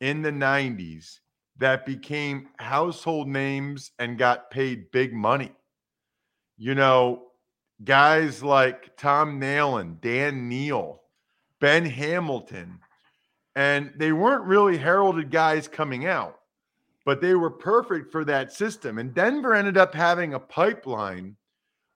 in 0.00 0.22
the 0.22 0.30
90s 0.30 1.20
that 1.58 1.86
became 1.86 2.48
household 2.58 3.28
names 3.28 3.92
and 3.98 4.18
got 4.18 4.50
paid 4.50 4.90
big 4.90 5.12
money. 5.12 5.52
You 6.56 6.74
know, 6.74 7.28
guys 7.84 8.42
like 8.42 8.96
Tom 8.96 9.40
Nalen, 9.40 10.00
Dan 10.00 10.48
Neal, 10.48 11.02
Ben 11.60 11.84
Hamilton, 11.84 12.80
and 13.54 13.92
they 13.96 14.12
weren't 14.12 14.44
really 14.44 14.76
heralded 14.76 15.30
guys 15.30 15.68
coming 15.68 16.06
out, 16.06 16.40
but 17.04 17.20
they 17.20 17.34
were 17.34 17.50
perfect 17.50 18.10
for 18.10 18.24
that 18.24 18.52
system. 18.52 18.98
And 18.98 19.14
Denver 19.14 19.54
ended 19.54 19.76
up 19.76 19.94
having 19.94 20.34
a 20.34 20.40
pipeline 20.40 21.36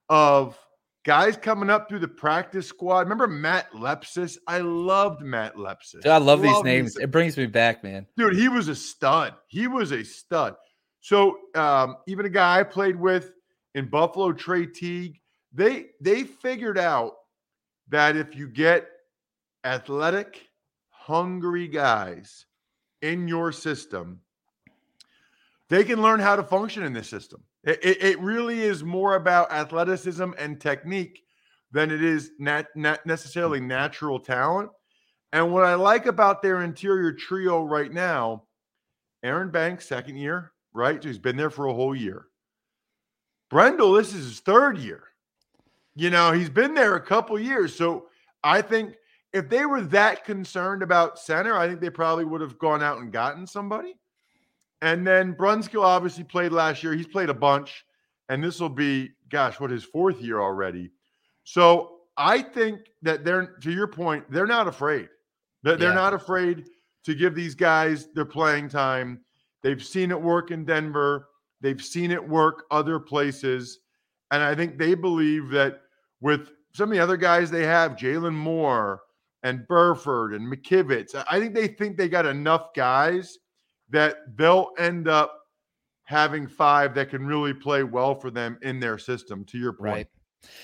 of 0.08 0.58
guys 1.04 1.36
coming 1.36 1.70
up 1.70 1.88
through 1.88 2.00
the 2.00 2.08
practice 2.08 2.66
squad. 2.66 3.00
Remember 3.00 3.26
Matt 3.26 3.72
Lepsis? 3.72 4.36
I 4.46 4.58
loved 4.58 5.22
Matt 5.22 5.56
Lepsis. 5.56 6.02
Dude, 6.02 6.06
I 6.06 6.18
love 6.18 6.42
these 6.42 6.62
names. 6.62 6.96
It 6.96 7.10
brings 7.10 7.36
me 7.36 7.46
back, 7.46 7.82
man. 7.82 8.06
Dude, 8.16 8.36
he 8.36 8.48
was 8.48 8.68
a 8.68 8.74
stud. 8.74 9.34
He 9.48 9.68
was 9.68 9.92
a 9.92 10.04
stud. 10.04 10.54
So 11.00 11.38
um, 11.54 11.96
even 12.06 12.26
a 12.26 12.30
guy 12.30 12.60
I 12.60 12.62
played 12.62 12.96
with 12.96 13.32
in 13.74 13.88
Buffalo, 13.88 14.32
Trey 14.32 14.66
Teague, 14.66 15.20
they 15.52 15.86
they 16.00 16.24
figured 16.24 16.78
out 16.78 17.14
that 17.88 18.16
if 18.16 18.36
you 18.36 18.48
get 18.48 18.86
athletic, 19.64 20.46
hungry 20.90 21.68
guys 21.68 22.44
in 23.00 23.28
your 23.28 23.52
system, 23.52 24.20
they 25.70 25.84
can 25.84 26.02
learn 26.02 26.20
how 26.20 26.36
to 26.36 26.42
function 26.42 26.82
in 26.82 26.92
this 26.92 27.08
system. 27.08 27.42
It, 27.64 27.84
it, 27.84 28.02
it 28.02 28.20
really 28.20 28.60
is 28.60 28.84
more 28.84 29.16
about 29.16 29.52
athleticism 29.52 30.30
and 30.38 30.60
technique 30.60 31.22
than 31.72 31.90
it 31.90 32.02
is 32.02 32.30
not, 32.38 32.66
not 32.74 33.04
necessarily 33.04 33.58
mm-hmm. 33.58 33.68
natural 33.68 34.18
talent. 34.18 34.70
And 35.32 35.52
what 35.52 35.64
I 35.64 35.74
like 35.74 36.06
about 36.06 36.42
their 36.42 36.62
interior 36.62 37.12
trio 37.12 37.62
right 37.62 37.92
now, 37.92 38.44
Aaron 39.22 39.50
Banks, 39.50 39.86
second 39.86 40.16
year, 40.16 40.52
right? 40.72 41.02
So 41.02 41.08
he's 41.08 41.18
been 41.18 41.36
there 41.36 41.50
for 41.50 41.66
a 41.66 41.74
whole 41.74 41.94
year. 41.94 42.26
Brendel, 43.50 43.92
this 43.92 44.14
is 44.14 44.24
his 44.24 44.40
third 44.40 44.78
year. 44.78 45.04
You 45.94 46.10
know, 46.10 46.32
he's 46.32 46.50
been 46.50 46.74
there 46.74 46.94
a 46.94 47.00
couple 47.00 47.38
years. 47.38 47.74
So 47.74 48.06
I 48.44 48.62
think 48.62 48.94
if 49.32 49.48
they 49.48 49.66
were 49.66 49.82
that 49.82 50.24
concerned 50.24 50.82
about 50.82 51.18
center, 51.18 51.56
I 51.56 51.66
think 51.66 51.80
they 51.80 51.90
probably 51.90 52.24
would 52.24 52.40
have 52.40 52.58
gone 52.58 52.82
out 52.82 52.98
and 52.98 53.12
gotten 53.12 53.46
somebody. 53.46 53.96
And 54.82 55.06
then 55.06 55.34
Brunskill 55.34 55.82
obviously 55.82 56.24
played 56.24 56.52
last 56.52 56.82
year. 56.82 56.94
He's 56.94 57.06
played 57.06 57.30
a 57.30 57.34
bunch. 57.34 57.84
And 58.28 58.44
this 58.44 58.60
will 58.60 58.68
be, 58.68 59.10
gosh, 59.30 59.58
what 59.58 59.70
his 59.70 59.84
fourth 59.84 60.20
year 60.20 60.40
already. 60.40 60.90
So 61.44 62.00
I 62.16 62.42
think 62.42 62.80
that 63.02 63.24
they're, 63.24 63.56
to 63.62 63.72
your 63.72 63.86
point, 63.86 64.24
they're 64.30 64.46
not 64.46 64.68
afraid. 64.68 65.08
They're, 65.62 65.80
yeah. 65.80 65.94
not 65.94 66.14
afraid 66.14 66.66
to 67.04 67.14
give 67.14 67.34
these 67.34 67.54
guys 67.54 68.08
their 68.14 68.24
playing 68.24 68.68
time. 68.68 69.20
They've 69.62 69.82
seen 69.82 70.10
it 70.10 70.20
work 70.20 70.50
in 70.50 70.64
Denver, 70.64 71.28
they've 71.60 71.82
seen 71.82 72.10
it 72.10 72.26
work 72.26 72.64
other 72.70 73.00
places. 73.00 73.80
And 74.30 74.42
I 74.42 74.54
think 74.54 74.78
they 74.78 74.94
believe 74.94 75.48
that 75.50 75.80
with 76.20 76.50
some 76.74 76.90
of 76.90 76.96
the 76.96 77.02
other 77.02 77.16
guys 77.16 77.50
they 77.50 77.64
have, 77.64 77.92
Jaylon 77.92 78.34
Moore 78.34 79.00
and 79.42 79.66
Burford 79.66 80.34
and 80.34 80.52
McKivitz. 80.52 81.14
I 81.30 81.40
think 81.40 81.54
they 81.54 81.68
think 81.68 81.96
they 81.96 82.08
got 82.08 82.26
enough 82.26 82.74
guys 82.74 83.38
that 83.90 84.16
they'll 84.36 84.70
end 84.78 85.08
up 85.08 85.34
having 86.04 86.46
five 86.46 86.94
that 86.94 87.10
can 87.10 87.26
really 87.26 87.54
play 87.54 87.82
well 87.82 88.14
for 88.14 88.30
them 88.30 88.58
in 88.62 88.80
their 88.80 88.98
system. 88.98 89.44
To 89.46 89.58
your 89.58 89.72
point. 89.72 89.92
Right. 89.92 90.06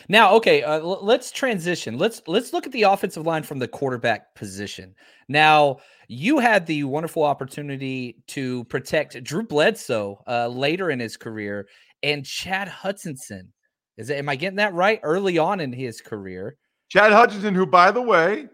Now, 0.09 0.35
okay, 0.37 0.63
uh, 0.63 0.79
l- 0.79 1.01
let's 1.03 1.33
transition. 1.33 1.99
Let's 1.99 2.23
let's 2.27 2.53
look 2.53 2.67
at 2.67 2.73
the 2.73 2.83
offensive 2.83 3.27
line 3.27 3.43
from 3.43 3.59
the 3.59 3.69
quarterback 3.69 4.35
position. 4.35 4.95
Now, 5.29 5.79
you 6.07 6.39
had 6.39 6.67
the 6.67 6.85
wonderful 6.85 7.25
opportunity 7.25 8.23
to 8.29 8.65
protect 8.65 9.23
Drew 9.25 9.43
Bledsoe 9.43 10.23
uh, 10.29 10.49
later 10.49 10.91
in 10.91 11.01
his 11.01 11.17
career 11.17 11.67
and 12.05 12.25
Chad 12.25 12.69
Hutchinson 12.69 13.53
is 13.97 14.11
it, 14.11 14.19
am 14.19 14.29
I 14.29 14.37
getting 14.37 14.57
that 14.57 14.75
right? 14.75 15.01
Early 15.03 15.39
on 15.39 15.61
in 15.61 15.73
his 15.73 16.01
career, 16.01 16.57
Chad 16.89 17.13
Hutchinson, 17.13 17.55
who 17.55 17.67
by 17.67 17.91
the 17.91 18.03
way 18.03 18.49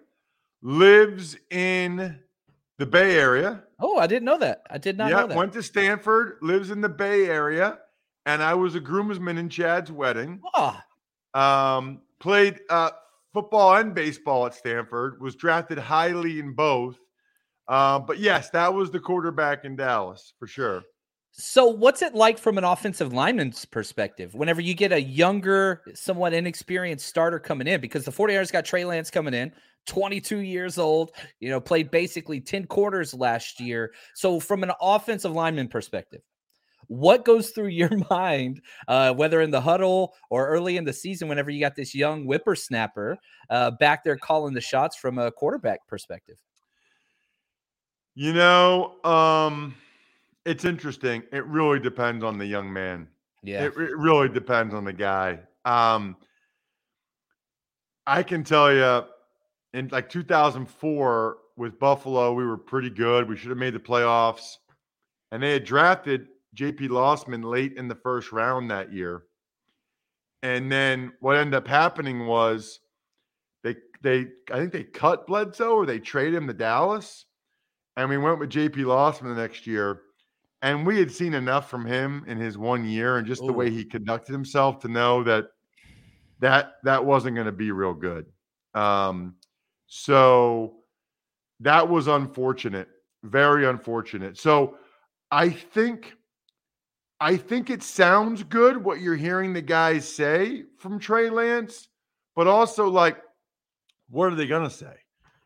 lives 0.62 1.37
in 1.50 2.19
the 2.79 2.87
Bay 2.87 3.19
Area. 3.19 3.65
Oh, 3.81 3.99
I 3.99 4.07
didn't 4.07 4.25
know 4.25 4.39
that. 4.39 4.63
I 4.71 4.79
did 4.79 4.97
not 4.97 5.11
yeah, 5.11 5.21
know 5.21 5.27
that. 5.29 5.37
Went 5.37 5.53
to 5.55 5.63
Stanford, 5.63 6.39
lives 6.43 6.71
in 6.71 6.81
the 6.81 6.89
Bay 6.89 7.27
Area, 7.27 7.79
and 8.27 8.43
I 8.43 8.55
was 8.55 8.75
a 8.75 8.81
groomsman 8.81 9.39
in 9.39 9.49
Chad's 9.49 9.91
wedding. 9.91 10.41
Oh. 10.55 10.79
Um, 11.35 12.03
played 12.19 12.61
uh, 12.69 12.91
football 13.33 13.77
and 13.77 13.95
baseball 13.95 14.47
at 14.47 14.55
Stanford. 14.55 15.21
Was 15.21 15.35
drafted 15.35 15.79
highly 15.79 16.39
in 16.39 16.55
both. 16.55 16.99
Uh, 17.69 18.01
but 18.01 18.19
yes, 18.19 18.51
that 18.51 18.75
was 18.75 18.91
the 18.91 19.01
quarterback 19.01 19.65
in 19.65 19.77
Dallas 19.77 20.35
for 20.39 20.47
sure. 20.47 20.83
So, 21.33 21.67
what's 21.67 22.03
it 22.03 22.15
like 22.15 22.39
from 22.39 22.59
an 22.59 22.65
offensive 22.65 23.13
lineman's 23.13 23.65
perspective 23.65 24.35
whenever 24.35 24.61
you 24.61 24.75
get 24.75 24.91
a 24.91 25.01
younger, 25.01 25.83
somewhat 25.95 26.35
inexperienced 26.35 27.07
starter 27.07 27.39
coming 27.39 27.69
in? 27.69 27.81
Because 27.81 28.05
the 28.05 28.11
49ers 28.11 28.51
got 28.51 28.65
Trey 28.65 28.85
Lance 28.85 29.11
coming 29.11 29.35
in, 29.35 29.53
22 29.87 30.39
years 30.39 30.79
old, 30.79 31.13
you 31.41 31.49
know, 31.51 31.61
played 31.61 31.91
basically 31.91 32.41
10 32.41 32.67
quarters 32.67 33.15
last 33.15 33.61
year. 33.61 33.93
So, 34.15 34.39
from 34.41 34.63
an 34.63 34.73
offensive 34.81 35.33
lineman 35.33 35.69
perspective, 35.69 36.23
What 36.89 37.25
goes 37.25 37.51
through 37.51 37.69
your 37.69 37.91
mind, 38.11 38.61
uh, 38.89 39.15
whether 39.15 39.41
in 39.43 39.51
the 39.51 39.61
huddle 39.61 40.15
or 40.29 40.49
early 40.49 40.77
in 40.77 40.85
the 40.85 40.93
season, 40.93 41.29
whenever 41.29 41.51
you 41.51 41.61
got 41.61 41.77
this 41.77 41.95
young 41.95 42.25
whippersnapper 42.25 43.17
uh, 43.49 43.71
back 43.73 44.03
there 44.05 44.17
calling 44.17 44.55
the 44.55 44.61
shots 44.61 44.97
from 44.97 45.19
a 45.19 45.31
quarterback 45.31 45.87
perspective? 45.87 46.37
You 48.17 48.33
know, 48.33 48.97
um, 49.05 49.75
it's 50.45 50.65
interesting. 50.65 51.23
It 51.33 51.47
really 51.47 51.79
depends 51.79 52.25
on 52.25 52.39
the 52.39 52.47
young 52.47 52.73
man. 52.73 53.07
Yeah, 53.43 53.65
it, 53.65 53.77
it 53.77 53.97
really 53.97 54.29
depends 54.29 54.75
on 54.75 54.85
the 54.85 54.93
guy. 54.93 55.39
Um, 55.65 56.17
I 58.07 58.23
can 58.23 58.43
tell 58.43 58.73
you, 58.73 59.05
in 59.75 59.89
like 59.93 60.09
2004 60.09 61.37
with 61.57 61.79
Buffalo, 61.79 62.33
we 62.33 62.45
were 62.45 62.57
pretty 62.57 62.91
good. 62.91 63.29
We 63.29 63.37
should 63.37 63.50
have 63.50 63.59
made 63.59 63.75
the 63.75 63.81
playoffs, 63.81 64.57
and 65.31 65.43
they 65.43 65.53
had 65.53 65.65
drafted 65.65 66.29
J.P. 66.55 66.89
Losman 66.89 67.45
late 67.45 67.75
in 67.77 67.89
the 67.89 67.95
first 67.95 68.33
round 68.33 68.71
that 68.71 68.93
year. 68.93 69.25
And 70.43 70.73
then 70.73 71.12
what 71.21 71.37
ended 71.37 71.55
up 71.55 71.69
happening 71.69 72.27
was 72.27 72.81
they 73.62 73.77
they 74.03 74.27
I 74.50 74.59
think 74.59 74.73
they 74.73 74.85
cut 74.85 75.27
Bledsoe 75.27 75.75
or 75.75 75.87
they 75.87 75.99
traded 75.99 76.35
him 76.35 76.47
to 76.47 76.55
Dallas, 76.55 77.27
and 77.97 78.09
we 78.09 78.19
went 78.19 78.39
with 78.39 78.50
J.P. 78.50 78.83
Losman 78.83 79.35
the 79.35 79.41
next 79.41 79.67
year. 79.67 80.03
And 80.62 80.87
we 80.87 80.99
had 80.99 81.11
seen 81.11 81.33
enough 81.33 81.71
from 81.71 81.87
him 81.87 82.23
in 82.27 82.37
his 82.37 82.59
one 82.59 82.85
year 82.85 83.17
and 83.17 83.27
just 83.27 83.43
Ooh. 83.43 83.47
the 83.47 83.53
way 83.53 83.71
he 83.71 83.83
conducted 83.83 84.33
himself 84.33 84.79
to 84.81 84.89
know 84.89 85.23
that 85.25 85.47
that 86.41 86.73
that 86.85 87.05
wasn't 87.05 87.35
going 87.35 87.47
to 87.47 87.53
be 87.53 87.71
real 87.71 87.95
good. 87.95 88.27
Um, 88.75 89.37
so 89.93 90.77
that 91.59 91.87
was 91.87 92.07
unfortunate, 92.07 92.89
very 93.25 93.67
unfortunate. 93.67 94.39
So 94.39 94.77
I 95.33 95.51
think 95.51 96.15
I 97.19 97.37
think 97.37 97.71
it 97.71 97.83
sounds 97.83 98.45
good 98.45 98.83
what 98.83 99.01
you're 99.01 99.17
hearing 99.17 99.53
the 99.53 99.61
guys 99.61 100.09
say 100.09 100.63
from 100.79 101.01
Trey 101.01 101.29
Lance, 101.29 101.89
but 102.37 102.47
also 102.47 102.89
like, 102.89 103.19
what 104.09 104.33
are 104.33 104.37
they 104.37 104.47
gonna 104.47 104.71
say? 104.71 104.95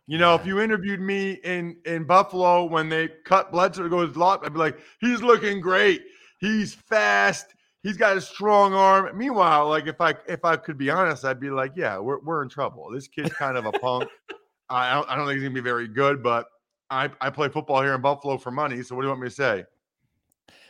You 0.07 0.19
know, 0.19 0.35
if 0.35 0.45
you 0.45 0.61
interviewed 0.61 1.01
me 1.01 1.41
in 1.43 1.79
in 1.87 2.05
Buffalo 2.05 2.65
when 2.65 2.91
they 2.91 3.09
cut 3.25 3.51
Bledsoe 3.51 3.85
to 3.85 3.89
go 3.89 4.07
his 4.07 4.15
lot, 4.15 4.45
I'd 4.45 4.53
be 4.53 4.59
like, 4.59 4.79
he's 5.01 5.23
looking 5.23 5.63
great. 5.63 6.03
He's 6.39 6.75
fast. 6.75 7.54
He's 7.85 7.99
got 7.99 8.17
a 8.17 8.21
strong 8.21 8.73
arm. 8.73 9.17
Meanwhile, 9.17 9.69
like 9.69 9.87
if 9.87 10.01
I 10.01 10.15
if 10.27 10.45
I 10.45 10.57
could 10.57 10.79
be 10.79 10.91
honest, 10.91 11.25
I'd 11.25 11.39
be 11.39 11.51
like, 11.51 11.73
yeah, 11.77 11.99
we're 11.99 12.19
we're 12.25 12.43
in 12.43 12.49
trouble. 12.49 12.91
This 12.91 13.07
kid's 13.07 13.33
kind 13.35 13.57
of 13.57 13.67
a 13.67 13.73
punk. 13.73 14.09
I 14.71 14.95
don't, 14.95 15.09
I 15.09 15.15
don't 15.15 15.27
think 15.27 15.37
he's 15.39 15.45
gonna 15.45 15.55
be 15.55 15.61
very 15.61 15.87
good, 15.87 16.23
but 16.23 16.47
I 16.91 17.11
I 17.21 17.29
play 17.29 17.49
football 17.51 17.83
here 17.83 17.95
in 17.95 18.01
Buffalo 18.01 18.39
for 18.39 18.51
money. 18.51 18.83
So 18.83 18.97
what 18.97 19.03
do 19.03 19.07
you 19.07 19.11
want 19.11 19.21
me 19.21 19.29
to 19.29 19.35
say? 19.35 19.65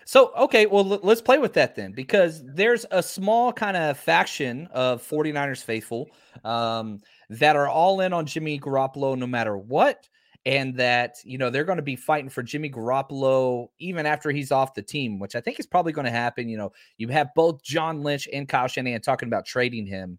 So, 0.07 0.33
okay, 0.35 0.67
well, 0.67 0.85
let's 0.85 1.23
play 1.23 1.39
with 1.39 1.55
that 1.55 1.77
then, 1.77 1.93
because 1.93 2.43
there's 2.45 2.85
a 2.91 3.03
small 3.03 3.53
kind 3.53 3.77
of 3.77 3.99
faction 3.99 4.69
of 4.71 5.03
49ers 5.03 5.65
faithful 5.65 6.11
um, 6.45 7.01
that 7.31 7.57
are 7.57 7.69
all 7.69 8.01
in 8.01 8.13
on 8.13 8.27
Jimmy 8.27 8.61
Garoppolo 8.61 9.17
no 9.17 9.27
matter 9.27 9.57
what. 9.57 10.09
And 10.47 10.77
that, 10.77 11.17
you 11.25 11.39
know, 11.39 11.49
they're 11.49 11.65
going 11.65 11.79
to 11.79 11.83
be 11.83 11.97
fighting 11.97 12.29
for 12.29 12.43
Jimmy 12.43 12.69
Garoppolo 12.69 13.69
even 13.79 14.05
after 14.05 14.31
he's 14.31 14.53
off 14.53 14.75
the 14.75 14.83
team, 14.83 15.19
which 15.19 15.35
I 15.35 15.41
think 15.41 15.59
is 15.59 15.67
probably 15.67 15.93
going 15.93 16.05
to 16.05 16.11
happen. 16.11 16.51
You 16.51 16.59
know, 16.59 16.73
you 16.99 17.09
have 17.09 17.29
both 17.35 17.63
John 17.63 18.03
Lynch 18.03 18.29
and 18.31 18.49
Kyle 18.49 18.69
Shanahan 18.69 19.01
talking 19.01 19.29
about 19.29 19.47
trading 19.47 19.87
him. 19.87 20.19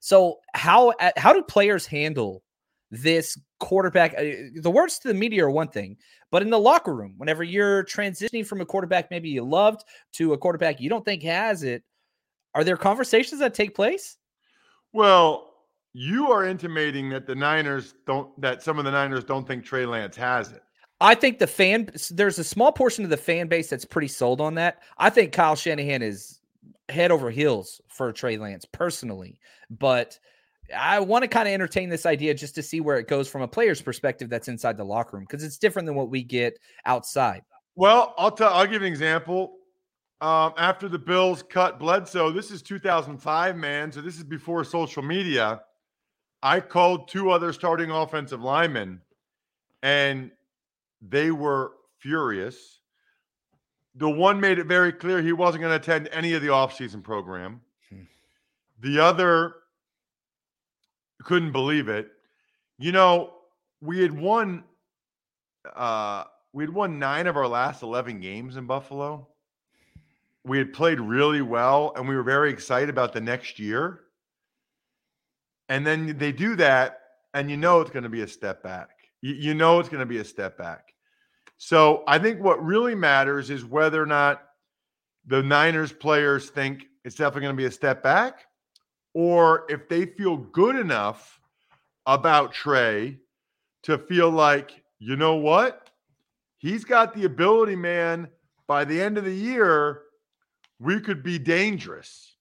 So, 0.00 0.40
how 0.54 0.92
how 1.16 1.32
do 1.32 1.42
players 1.42 1.86
handle 1.86 2.42
this 2.90 3.38
quarterback. 3.58 4.14
Uh, 4.14 4.50
the 4.60 4.70
words 4.70 4.98
to 4.98 5.08
the 5.08 5.14
media 5.14 5.44
are 5.44 5.50
one 5.50 5.68
thing, 5.68 5.96
but 6.30 6.42
in 6.42 6.50
the 6.50 6.58
locker 6.58 6.94
room, 6.94 7.14
whenever 7.16 7.44
you're 7.44 7.84
transitioning 7.84 8.46
from 8.46 8.60
a 8.60 8.66
quarterback 8.66 9.10
maybe 9.10 9.28
you 9.28 9.44
loved 9.44 9.84
to 10.12 10.32
a 10.32 10.38
quarterback 10.38 10.80
you 10.80 10.88
don't 10.88 11.04
think 11.04 11.22
has 11.22 11.62
it, 11.62 11.82
are 12.54 12.64
there 12.64 12.76
conversations 12.76 13.40
that 13.40 13.54
take 13.54 13.74
place? 13.74 14.16
Well, 14.92 15.49
you 15.92 16.30
are 16.30 16.44
intimating 16.44 17.08
that 17.10 17.26
the 17.26 17.34
Niners 17.34 17.94
don't 18.06 18.38
that 18.40 18.62
some 18.62 18.78
of 18.78 18.84
the 18.84 18.90
Niners 18.90 19.24
don't 19.24 19.46
think 19.46 19.64
Trey 19.64 19.86
Lance 19.86 20.16
has 20.16 20.52
it. 20.52 20.62
I 21.00 21.14
think 21.14 21.38
the 21.38 21.46
fan 21.46 21.90
there's 22.10 22.38
a 22.38 22.44
small 22.44 22.72
portion 22.72 23.04
of 23.04 23.10
the 23.10 23.16
fan 23.16 23.48
base 23.48 23.68
that's 23.68 23.84
pretty 23.84 24.08
sold 24.08 24.40
on 24.40 24.54
that. 24.54 24.82
I 24.98 25.10
think 25.10 25.32
Kyle 25.32 25.56
Shanahan 25.56 26.02
is 26.02 26.40
head 26.88 27.10
over 27.10 27.30
heels 27.30 27.80
for 27.88 28.12
Trey 28.12 28.36
Lance 28.36 28.64
personally, 28.64 29.40
but 29.70 30.18
I 30.76 31.00
want 31.00 31.22
to 31.22 31.28
kind 31.28 31.48
of 31.48 31.54
entertain 31.54 31.88
this 31.88 32.06
idea 32.06 32.34
just 32.34 32.54
to 32.54 32.62
see 32.62 32.80
where 32.80 32.98
it 32.98 33.08
goes 33.08 33.28
from 33.28 33.42
a 33.42 33.48
player's 33.48 33.82
perspective 33.82 34.28
that's 34.28 34.48
inside 34.48 34.76
the 34.76 34.84
locker 34.84 35.16
room 35.16 35.26
because 35.28 35.42
it's 35.42 35.58
different 35.58 35.86
than 35.86 35.96
what 35.96 36.10
we 36.10 36.22
get 36.22 36.58
outside. 36.86 37.42
Well, 37.74 38.14
I'll 38.18 38.30
tell. 38.30 38.52
I'll 38.52 38.66
give 38.66 38.82
an 38.82 38.88
example. 38.88 39.56
Um, 40.20 40.52
after 40.58 40.86
the 40.86 40.98
Bills 40.98 41.42
cut 41.42 41.78
Bledsoe, 41.78 42.30
this 42.30 42.50
is 42.50 42.60
2005, 42.60 43.56
man. 43.56 43.90
So 43.90 44.02
this 44.02 44.18
is 44.18 44.22
before 44.22 44.64
social 44.64 45.02
media. 45.02 45.62
I 46.42 46.60
called 46.60 47.08
two 47.08 47.30
other 47.30 47.52
starting 47.52 47.90
offensive 47.90 48.40
linemen, 48.40 49.00
and 49.82 50.30
they 51.02 51.30
were 51.30 51.72
furious. 51.98 52.80
The 53.94 54.08
one 54.08 54.40
made 54.40 54.58
it 54.58 54.66
very 54.66 54.92
clear 54.92 55.20
he 55.20 55.32
wasn't 55.32 55.62
going 55.62 55.78
to 55.78 55.82
attend 55.82 56.08
any 56.12 56.32
of 56.34 56.42
the 56.42 56.48
offseason 56.48 57.02
program. 57.02 57.60
Hmm. 57.90 58.02
The 58.80 59.00
other 59.00 59.54
couldn't 61.24 61.52
believe 61.52 61.88
it. 61.88 62.10
You 62.78 62.92
know, 62.92 63.34
we 63.80 64.00
had 64.00 64.18
won 64.18 64.64
uh 65.74 66.24
we 66.52 66.64
had 66.64 66.72
won 66.72 66.98
9 66.98 67.26
of 67.26 67.36
our 67.36 67.46
last 67.46 67.82
11 67.82 68.20
games 68.20 68.56
in 68.56 68.66
Buffalo. 68.66 69.28
We 70.44 70.58
had 70.58 70.72
played 70.72 70.98
really 70.98 71.42
well 71.42 71.92
and 71.96 72.08
we 72.08 72.16
were 72.16 72.22
very 72.22 72.50
excited 72.50 72.88
about 72.88 73.12
the 73.12 73.20
next 73.20 73.58
year. 73.58 74.00
And 75.70 75.86
then 75.86 76.18
they 76.18 76.32
do 76.32 76.56
that 76.56 77.00
and 77.32 77.50
you 77.50 77.56
know 77.56 77.80
it's 77.80 77.90
going 77.90 78.02
to 78.02 78.10
be 78.10 78.20
a 78.20 78.28
step 78.28 78.62
back. 78.62 78.90
You, 79.22 79.34
you 79.34 79.54
know 79.54 79.80
it's 79.80 79.88
going 79.88 80.00
to 80.00 80.06
be 80.06 80.18
a 80.18 80.24
step 80.24 80.58
back. 80.58 80.92
So 81.56 82.02
I 82.06 82.18
think 82.18 82.42
what 82.42 82.62
really 82.62 82.94
matters 82.94 83.48
is 83.48 83.64
whether 83.64 84.02
or 84.02 84.06
not 84.06 84.42
the 85.26 85.42
Niners 85.42 85.92
players 85.92 86.50
think 86.50 86.86
it's 87.04 87.14
definitely 87.14 87.42
going 87.42 87.56
to 87.56 87.62
be 87.62 87.66
a 87.66 87.70
step 87.70 88.02
back 88.02 88.46
or 89.14 89.64
if 89.68 89.88
they 89.88 90.06
feel 90.06 90.36
good 90.36 90.76
enough 90.76 91.40
about 92.06 92.52
Trey 92.52 93.18
to 93.84 93.98
feel 93.98 94.30
like, 94.30 94.82
you 94.98 95.16
know 95.16 95.36
what? 95.36 95.88
He's 96.58 96.84
got 96.84 97.14
the 97.14 97.24
ability, 97.24 97.76
man. 97.76 98.28
By 98.66 98.84
the 98.84 99.00
end 99.00 99.18
of 99.18 99.24
the 99.24 99.34
year, 99.34 100.02
we 100.78 101.00
could 101.00 101.22
be 101.22 101.38
dangerous. 101.38 102.36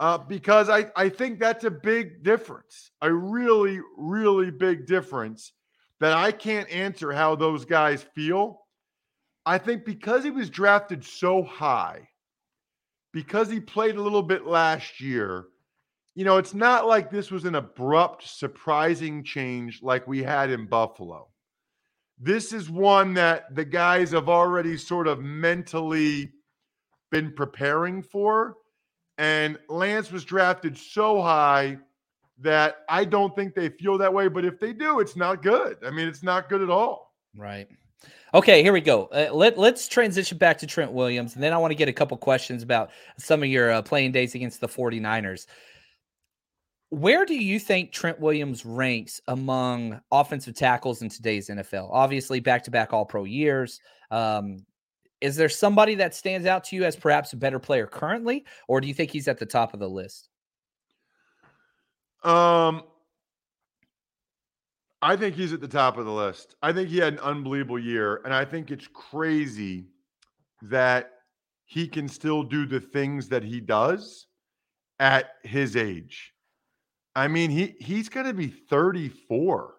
Uh, 0.00 0.16
because 0.16 0.70
I, 0.70 0.86
I 0.96 1.10
think 1.10 1.38
that's 1.38 1.64
a 1.64 1.70
big 1.70 2.22
difference, 2.24 2.90
a 3.02 3.12
really, 3.12 3.80
really 3.98 4.50
big 4.50 4.86
difference 4.86 5.52
that 6.00 6.14
I 6.14 6.32
can't 6.32 6.70
answer 6.70 7.12
how 7.12 7.36
those 7.36 7.66
guys 7.66 8.02
feel. 8.14 8.62
I 9.44 9.58
think 9.58 9.84
because 9.84 10.24
he 10.24 10.30
was 10.30 10.48
drafted 10.48 11.04
so 11.04 11.42
high, 11.42 12.08
because 13.12 13.50
he 13.50 13.60
played 13.60 13.96
a 13.96 14.02
little 14.02 14.22
bit 14.22 14.46
last 14.46 15.02
year, 15.02 15.44
you 16.14 16.24
know, 16.24 16.38
it's 16.38 16.54
not 16.54 16.86
like 16.86 17.10
this 17.10 17.30
was 17.30 17.44
an 17.44 17.56
abrupt, 17.56 18.26
surprising 18.26 19.22
change 19.22 19.82
like 19.82 20.08
we 20.08 20.22
had 20.22 20.48
in 20.48 20.66
Buffalo. 20.66 21.28
This 22.18 22.54
is 22.54 22.70
one 22.70 23.12
that 23.14 23.54
the 23.54 23.66
guys 23.66 24.12
have 24.12 24.30
already 24.30 24.78
sort 24.78 25.06
of 25.06 25.20
mentally 25.20 26.32
been 27.10 27.34
preparing 27.34 28.02
for. 28.02 28.54
And 29.20 29.58
Lance 29.68 30.10
was 30.10 30.24
drafted 30.24 30.78
so 30.78 31.20
high 31.20 31.76
that 32.38 32.78
I 32.88 33.04
don't 33.04 33.36
think 33.36 33.54
they 33.54 33.68
feel 33.68 33.98
that 33.98 34.12
way. 34.12 34.28
But 34.28 34.46
if 34.46 34.58
they 34.58 34.72
do, 34.72 34.98
it's 34.98 35.14
not 35.14 35.42
good. 35.42 35.76
I 35.86 35.90
mean, 35.90 36.08
it's 36.08 36.22
not 36.22 36.48
good 36.48 36.62
at 36.62 36.70
all. 36.70 37.12
Right. 37.36 37.68
Okay, 38.32 38.62
here 38.62 38.72
we 38.72 38.80
go. 38.80 39.10
Uh, 39.12 39.28
let, 39.30 39.58
let's 39.58 39.88
transition 39.88 40.38
back 40.38 40.56
to 40.56 40.66
Trent 40.66 40.92
Williams. 40.92 41.34
And 41.34 41.42
then 41.42 41.52
I 41.52 41.58
want 41.58 41.70
to 41.70 41.74
get 41.74 41.86
a 41.86 41.92
couple 41.92 42.16
questions 42.16 42.62
about 42.62 42.92
some 43.18 43.42
of 43.42 43.50
your 43.50 43.70
uh, 43.70 43.82
playing 43.82 44.12
days 44.12 44.34
against 44.34 44.62
the 44.62 44.68
49ers. 44.68 45.44
Where 46.88 47.26
do 47.26 47.34
you 47.34 47.58
think 47.58 47.92
Trent 47.92 48.20
Williams 48.20 48.64
ranks 48.64 49.20
among 49.28 50.00
offensive 50.10 50.54
tackles 50.54 51.02
in 51.02 51.10
today's 51.10 51.50
NFL? 51.50 51.90
Obviously, 51.92 52.40
back 52.40 52.64
to 52.64 52.70
back 52.70 52.94
All 52.94 53.04
Pro 53.04 53.24
years. 53.24 53.82
Um, 54.10 54.64
is 55.20 55.36
there 55.36 55.48
somebody 55.48 55.94
that 55.96 56.14
stands 56.14 56.46
out 56.46 56.64
to 56.64 56.76
you 56.76 56.84
as 56.84 56.96
perhaps 56.96 57.32
a 57.32 57.36
better 57.36 57.58
player 57.58 57.86
currently, 57.86 58.44
or 58.68 58.80
do 58.80 58.88
you 58.88 58.94
think 58.94 59.10
he's 59.10 59.28
at 59.28 59.38
the 59.38 59.46
top 59.46 59.74
of 59.74 59.80
the 59.80 59.88
list? 59.88 60.28
Um, 62.22 62.82
I 65.02 65.16
think 65.16 65.34
he's 65.34 65.52
at 65.52 65.60
the 65.60 65.68
top 65.68 65.96
of 65.96 66.04
the 66.04 66.12
list. 66.12 66.56
I 66.62 66.72
think 66.72 66.88
he 66.88 66.98
had 66.98 67.14
an 67.14 67.18
unbelievable 67.20 67.78
year, 67.78 68.20
and 68.24 68.34
I 68.34 68.44
think 68.44 68.70
it's 68.70 68.88
crazy 68.88 69.86
that 70.62 71.12
he 71.64 71.86
can 71.86 72.08
still 72.08 72.42
do 72.42 72.66
the 72.66 72.80
things 72.80 73.28
that 73.28 73.42
he 73.42 73.60
does 73.60 74.26
at 74.98 75.36
his 75.44 75.76
age. 75.76 76.34
I 77.16 77.28
mean, 77.28 77.50
he 77.50 77.74
he's 77.80 78.08
going 78.08 78.26
to 78.26 78.34
be 78.34 78.48
34 78.48 79.74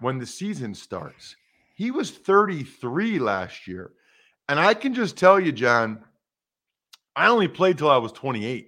when 0.00 0.18
the 0.18 0.26
season 0.26 0.74
starts. 0.74 1.36
He 1.74 1.90
was 1.90 2.10
33 2.10 3.18
last 3.18 3.66
year. 3.66 3.92
And 4.50 4.58
I 4.58 4.74
can 4.74 4.94
just 4.94 5.16
tell 5.16 5.38
you, 5.38 5.52
John, 5.52 6.02
I 7.14 7.28
only 7.28 7.46
played 7.46 7.78
till 7.78 7.88
I 7.88 7.98
was 7.98 8.10
28. 8.10 8.66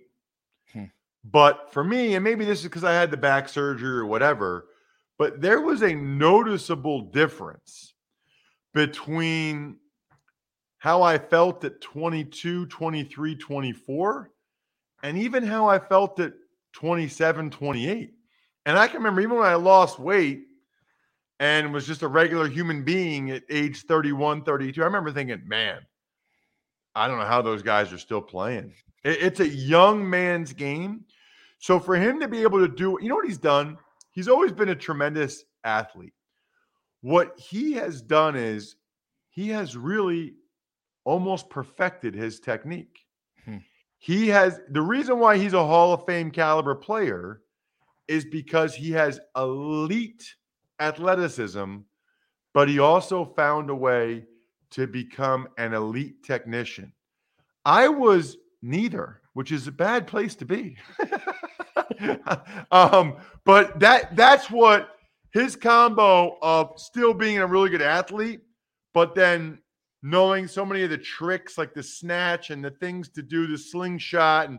Hmm. 0.73 0.85
But 1.25 1.73
for 1.73 1.83
me, 1.83 2.15
and 2.15 2.23
maybe 2.23 2.45
this 2.45 2.61
is 2.61 2.65
because 2.67 2.85
I 2.85 2.93
had 2.93 3.11
the 3.11 3.17
back 3.17 3.49
surgery 3.49 3.99
or 3.99 4.07
whatever, 4.07 4.69
but 5.19 5.41
there 5.41 5.61
was 5.61 5.83
a 5.83 5.93
noticeable 5.93 7.11
difference 7.11 7.95
between 8.73 9.79
how 10.79 11.03
I 11.03 11.19
felt 11.19 11.65
at 11.65 11.81
22, 11.81 12.67
23, 12.67 13.35
24, 13.35 14.31
and 15.03 15.19
even 15.19 15.43
how 15.43 15.69
I 15.69 15.81
felt 15.81 16.21
at 16.21 16.35
27, 16.75 17.51
28. 17.51 18.15
And 18.67 18.79
I 18.79 18.87
can 18.87 18.99
remember 18.99 19.21
even 19.21 19.37
when 19.37 19.49
I 19.49 19.57
lost 19.57 19.99
weight 19.99 20.45
and 21.43 21.73
was 21.73 21.89
just 21.89 22.03
a 22.03 22.09
regular 22.09 22.47
human 22.49 22.85
being 22.85 23.33
at 23.33 23.43
age 23.51 23.83
31, 23.83 24.45
32, 24.45 24.81
I 24.81 24.85
remember 24.85 25.11
thinking, 25.11 25.43
man, 25.45 25.81
I 26.95 27.09
don't 27.09 27.19
know 27.19 27.25
how 27.27 27.43
those 27.43 27.63
guys 27.65 27.93
are 27.93 27.99
still 27.99 28.23
playing. 28.23 28.73
It- 29.03 29.21
it's 29.21 29.41
a 29.41 29.49
young 29.49 30.09
man's 30.09 30.53
game. 30.53 31.05
So 31.59 31.81
for 31.81 31.97
him 31.97 32.21
to 32.21 32.29
be 32.29 32.43
able 32.43 32.61
to 32.61 32.69
do, 32.69 32.97
you 33.03 33.09
know 33.09 33.17
what 33.17 33.27
he's 33.27 33.39
done? 33.39 33.77
He's 34.13 34.29
always 34.29 34.53
been 34.53 34.69
a 34.69 34.77
tremendous 34.77 35.45
athlete. 35.65 36.15
What 37.01 37.37
he 37.37 37.73
has 37.73 38.03
done 38.03 38.37
is 38.37 38.77
he 39.31 39.49
has 39.49 39.77
really 39.77 40.37
almost 41.03 41.51
perfected 41.51 42.15
his 42.15 42.39
technique. 42.39 43.05
Hmm. 43.45 43.59
He 43.99 44.29
has 44.29 44.61
the 44.69 44.83
reason 44.83 45.19
why 45.19 45.39
he's 45.39 45.55
a 45.55 45.67
Hall 45.67 45.93
of 45.93 46.07
Fame 46.07 46.31
caliber 46.31 46.77
player 46.77 47.43
is 48.07 48.25
because 48.25 48.77
he 48.77 48.93
has 48.93 49.19
elite 49.35 50.37
athleticism, 50.83 51.77
but 52.53 52.69
he 52.69 52.79
also 52.79 53.25
found 53.25 53.71
a 53.71 53.75
way 53.75 54.25
to 54.71 54.87
become 54.87 55.49
an 55.59 55.75
elite 55.75 56.23
technician. 56.23 56.93
I 57.65 57.89
was 57.89 58.37
neither, 58.63 59.21
which 59.35 59.53
is 59.53 59.67
a 59.67 59.73
bad 59.73 60.07
place 60.07 60.35
to 60.37 60.45
be. 60.45 60.77
um, 62.73 63.17
but 63.45 63.79
that 63.81 64.17
that's 64.17 64.51
what 64.51 64.97
his 65.33 65.57
combo 65.57 66.39
of 66.43 66.73
still 66.77 67.15
being 67.15 67.39
a 67.39 67.47
really 67.47 67.71
good 67.71 67.83
athlete, 67.83 68.41
but 68.93 69.15
then 69.15 69.59
knowing 70.03 70.49
so 70.49 70.67
many 70.67 70.83
of 70.83 70.91
the 70.91 70.99
tricks 70.99 71.57
like 71.57 71.75
the 71.75 71.83
snatch 71.83 72.51
and 72.51 72.65
the 72.65 72.71
things 72.71 73.09
to 73.11 73.23
do, 73.23 73.47
the 73.47 73.57
slingshot, 73.57 74.49
and 74.49 74.59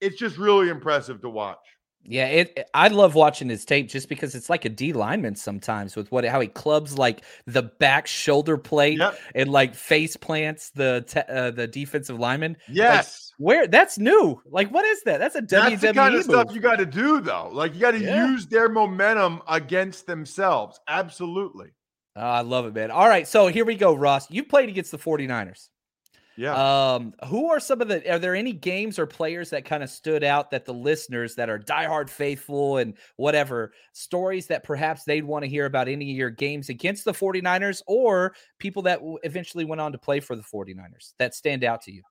it's 0.00 0.18
just 0.18 0.36
really 0.36 0.68
impressive 0.68 1.20
to 1.22 1.30
watch. 1.30 1.58
Yeah, 2.04 2.26
it. 2.26 2.68
I 2.74 2.88
love 2.88 3.14
watching 3.14 3.48
his 3.48 3.64
tape 3.64 3.88
just 3.88 4.08
because 4.08 4.34
it's 4.34 4.50
like 4.50 4.64
a 4.64 4.68
D 4.68 4.92
lineman 4.92 5.36
sometimes 5.36 5.94
with 5.94 6.10
what 6.10 6.24
how 6.24 6.40
he 6.40 6.48
clubs 6.48 6.98
like 6.98 7.22
the 7.46 7.62
back 7.62 8.06
shoulder 8.08 8.58
plate 8.58 8.98
Yep. 8.98 9.18
and 9.36 9.50
like 9.50 9.74
face 9.76 10.16
plants 10.16 10.70
the 10.70 11.04
te- 11.06 11.32
uh, 11.32 11.52
the 11.52 11.68
defensive 11.68 12.18
lineman. 12.18 12.56
Yes. 12.68 13.32
Where 13.38 13.66
that's 13.68 13.98
new. 13.98 14.40
Like 14.50 14.70
what 14.70 14.84
is 14.84 15.02
that? 15.04 15.18
That's 15.18 15.36
a 15.36 15.42
WWE. 15.42 15.48
That's 15.70 15.80
the 15.82 15.92
kind 15.92 16.14
of 16.16 16.24
stuff 16.24 16.52
you 16.52 16.60
got 16.60 16.76
to 16.76 16.86
do, 16.86 17.20
though. 17.20 17.50
Like 17.52 17.74
you 17.74 17.80
got 17.80 17.92
to 17.92 18.00
Yeah. 18.00 18.26
use 18.28 18.46
their 18.46 18.68
momentum 18.68 19.40
against 19.48 20.06
themselves. 20.06 20.80
Absolutely. 20.88 21.68
Oh, 22.16 22.20
I 22.20 22.40
love 22.42 22.66
it, 22.66 22.74
man. 22.74 22.90
All 22.90 23.08
right, 23.08 23.26
so 23.26 23.46
here 23.46 23.64
we 23.64 23.74
go, 23.74 23.94
Ross. 23.94 24.30
You 24.30 24.44
played 24.44 24.68
against 24.68 24.90
the 24.90 24.98
49ers. 24.98 25.68
Yeah. 26.42 26.94
Um, 26.94 27.14
who 27.28 27.50
are 27.50 27.60
some 27.60 27.80
of 27.80 27.86
the 27.86 28.12
are 28.12 28.18
there 28.18 28.34
any 28.34 28.52
games 28.52 28.98
or 28.98 29.06
players 29.06 29.50
that 29.50 29.64
kind 29.64 29.80
of 29.80 29.88
stood 29.88 30.24
out 30.24 30.50
that 30.50 30.64
the 30.64 30.74
listeners 30.74 31.36
that 31.36 31.48
are 31.48 31.58
diehard 31.60 32.10
faithful 32.10 32.78
and 32.78 32.94
whatever 33.14 33.72
stories 33.92 34.48
that 34.48 34.64
perhaps 34.64 35.04
they'd 35.04 35.22
want 35.22 35.44
to 35.44 35.48
hear 35.48 35.66
about 35.66 35.86
any 35.86 36.10
of 36.10 36.16
your 36.16 36.30
games 36.30 36.68
against 36.68 37.04
the 37.04 37.12
49ers 37.12 37.80
or 37.86 38.34
people 38.58 38.82
that 38.82 38.98
eventually 39.22 39.64
went 39.64 39.80
on 39.80 39.92
to 39.92 39.98
play 39.98 40.18
for 40.18 40.34
the 40.34 40.42
49ers 40.42 41.12
that 41.20 41.32
stand 41.32 41.62
out 41.62 41.80
to 41.82 41.92
you? 41.92 42.02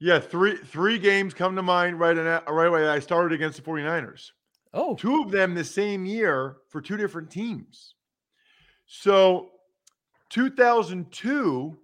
yeah. 0.00 0.20
Three 0.20 0.58
three 0.58 0.98
games 0.98 1.32
come 1.32 1.56
to 1.56 1.62
mind 1.62 1.98
right, 1.98 2.14
in, 2.14 2.26
right 2.26 2.66
away. 2.66 2.88
I 2.88 2.98
started 2.98 3.32
against 3.32 3.56
the 3.56 3.62
49ers. 3.70 4.32
Oh, 4.74 4.96
two 4.96 5.22
of 5.22 5.30
them 5.30 5.54
the 5.54 5.64
same 5.64 6.04
year 6.04 6.58
for 6.68 6.82
two 6.82 6.98
different 6.98 7.30
teams. 7.30 7.94
So 8.84 9.48
2002, 10.28 11.78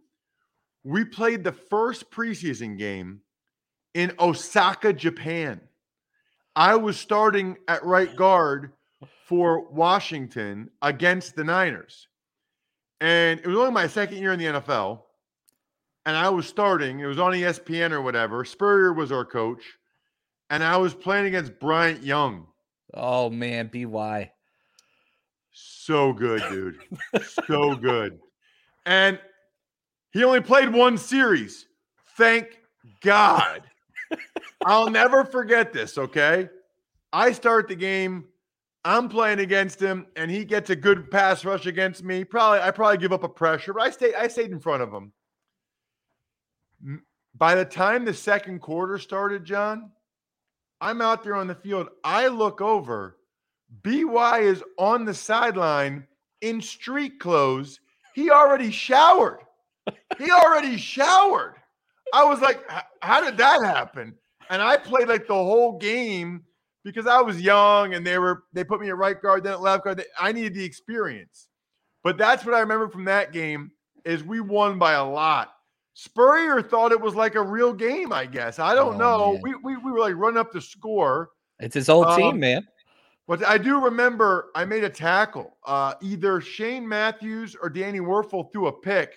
we 0.85 1.05
played 1.05 1.43
the 1.43 1.53
first 1.53 2.11
preseason 2.11 2.79
game 2.79 3.21
in 3.95 4.13
Osaka, 4.19 4.93
Japan. 4.93 5.61
I 6.55 6.77
was 6.77 6.99
starting 6.99 7.57
at 7.67 7.85
right 7.85 8.15
guard 8.15 8.73
for 9.27 9.69
Washington 9.71 10.71
against 10.83 11.35
the 11.35 11.45
Niners. 11.45 12.09
And 13.01 13.41
it 13.41 13.47
was 13.47 13.57
only 13.57 13.73
my 13.73 13.87
second 13.87 14.19
year 14.19 14.33
in 14.33 14.39
the 14.39 14.45
NFL. 14.47 15.01
And 16.07 16.17
I 16.17 16.29
was 16.29 16.47
starting. 16.47 17.01
It 17.01 17.07
was 17.07 17.19
on 17.19 17.33
ESPN 17.33 17.93
or 17.93 18.03
whatever. 18.03 18.45
Spurrier 18.45 18.93
was 18.93 19.11
our 19.11 19.25
coach. 19.25 19.63
And 20.51 20.63
I 20.63 20.77
was 20.77 20.95
playing 20.95 21.27
against 21.27 21.59
Bryant 21.59 22.03
Young. 22.03 22.47
oh 22.93 23.31
man, 23.31 23.71
BY. 23.73 24.31
So 25.53 26.13
good, 26.13 26.43
dude. 26.51 26.79
so 27.47 27.75
good. 27.75 28.19
And 28.87 29.19
he 30.15 30.23
only 30.23 30.41
played 30.41 30.73
one 30.73 30.97
series. 30.97 31.67
Thank 32.17 32.61
God. 33.03 33.63
I'll 34.65 34.89
never 34.89 35.25
forget 35.25 35.73
this, 35.73 35.99
okay? 35.99 36.49
I 37.13 37.33
start 37.33 37.67
the 37.67 37.75
game. 37.75 38.25
I'm 38.85 39.09
playing 39.09 39.41
against 39.41 39.81
him, 39.81 40.07
and 40.15 40.31
he 40.31 40.45
gets 40.45 40.71
a 40.71 40.77
good 40.77 41.11
pass 41.11 41.45
rush 41.45 41.67
against 41.67 42.05
me. 42.05 42.23
Probably, 42.23 42.61
I 42.61 42.71
probably 42.71 42.99
give 42.99 43.13
up 43.13 43.25
a 43.25 43.29
pressure, 43.29 43.73
but 43.73 43.83
I 43.83 43.91
stayed, 43.91 44.15
I 44.15 44.29
stayed 44.29 44.53
in 44.53 44.61
front 44.61 44.83
of 44.83 44.93
him. 44.93 45.13
By 47.35 47.57
the 47.57 47.65
time 47.65 48.05
the 48.05 48.15
second 48.15 48.61
quarter 48.61 48.99
started, 48.99 49.45
John, 49.45 49.91
I'm 50.81 51.03
out 51.03 51.25
there 51.25 51.35
on 51.35 51.49
the 51.49 51.57
field. 51.57 51.89
I 52.05 52.29
look 52.29 52.61
over. 52.61 53.17
BY 53.83 54.41
is 54.41 54.63
on 54.79 55.05
the 55.05 55.15
sideline 55.15 56.07
in 56.41 56.61
street 56.61 57.19
clothes. 57.19 57.81
He 58.15 58.31
already 58.31 58.71
showered. 58.71 59.41
He 60.19 60.31
already 60.31 60.77
showered. 60.77 61.57
I 62.13 62.25
was 62.25 62.41
like, 62.41 62.65
how 63.03 63.21
did 63.21 63.37
that 63.39 63.63
happen? 63.63 64.15
And 64.51 64.63
I 64.63 64.77
played 64.77 65.09
like 65.09 65.27
the 65.27 65.35
whole 65.35 65.79
game 65.79 66.45
because 66.85 67.07
I 67.07 67.21
was 67.21 67.41
young 67.41 67.95
and 67.95 68.07
they 68.07 68.19
were 68.19 68.45
they 68.53 68.63
put 68.63 68.81
me 68.81 68.89
at 68.89 68.97
right 68.97 69.21
guard, 69.21 69.43
then 69.45 69.55
at 69.55 69.61
left 69.61 69.85
guard. 69.85 70.05
I 70.21 70.33
needed 70.33 70.55
the 70.55 70.65
experience. 70.65 71.49
But 72.03 72.19
that's 72.19 72.45
what 72.45 72.55
I 72.55 72.61
remember 72.61 72.89
from 72.89 73.05
that 73.07 73.33
game 73.33 73.73
is 74.05 74.23
we 74.23 74.41
won 74.41 74.79
by 74.79 74.93
a 74.93 75.05
lot. 75.05 75.55
Spurrier 75.95 76.61
thought 76.61 76.93
it 76.93 77.01
was 77.01 77.15
like 77.15 77.35
a 77.37 77.43
real 77.43 77.73
game, 77.73 78.13
I 78.13 78.27
guess. 78.27 78.59
I 78.59 78.75
don't 78.75 78.97
Oh, 78.97 78.99
know. 78.99 79.33
man. 79.33 79.43
We, 79.43 79.55
we 79.63 79.77
we 79.79 79.93
were 79.93 80.01
like 80.01 80.15
running 80.17 80.39
up 80.39 80.53
the 80.53 80.61
score. 80.61 81.31
It's 81.61 81.75
his 81.75 81.89
old 81.89 82.07
Um, 82.07 82.17
team, 82.17 82.41
man. 82.41 82.67
But 83.27 83.43
I 83.45 83.57
do 83.57 83.83
remember 83.83 84.51
I 84.55 84.65
made 84.67 84.85
a 84.85 84.91
tackle. 84.91 85.57
Uh, 85.65 85.95
either 86.03 86.41
Shane 86.43 86.87
Matthews 86.87 87.57
or 87.61 87.71
Danny 87.71 88.01
Wuerffel 88.01 88.53
threw 88.53 88.67
a 88.67 88.73
pick. 88.73 89.15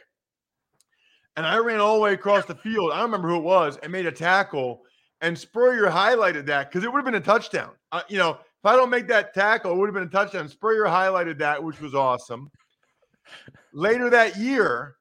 And 1.37 1.45
I 1.45 1.57
ran 1.57 1.79
all 1.79 1.95
the 1.95 2.01
way 2.01 2.13
across 2.13 2.45
the 2.45 2.55
field. 2.55 2.91
I 2.91 2.95
don't 2.95 3.05
remember 3.05 3.29
who 3.29 3.37
it 3.37 3.43
was 3.43 3.77
and 3.77 3.91
made 3.91 4.07
a 4.07 4.11
tackle. 4.11 4.81
And 5.21 5.37
Spurrier 5.37 5.85
highlighted 5.89 6.47
that 6.47 6.69
because 6.69 6.83
it 6.83 6.91
would 6.91 6.97
have 6.97 7.05
been 7.05 7.15
a 7.15 7.21
touchdown. 7.21 7.71
Uh, 7.91 8.01
you 8.09 8.17
know, 8.17 8.31
if 8.31 8.65
I 8.65 8.75
don't 8.75 8.89
make 8.89 9.07
that 9.07 9.35
tackle, 9.35 9.71
it 9.71 9.77
would 9.77 9.87
have 9.87 9.93
been 9.93 10.03
a 10.03 10.07
touchdown. 10.07 10.49
Spurrier 10.49 10.85
highlighted 10.85 11.37
that, 11.37 11.63
which 11.63 11.79
was 11.79 11.93
awesome. 11.93 12.49
Later 13.71 14.09
that 14.09 14.35
year, 14.35 14.95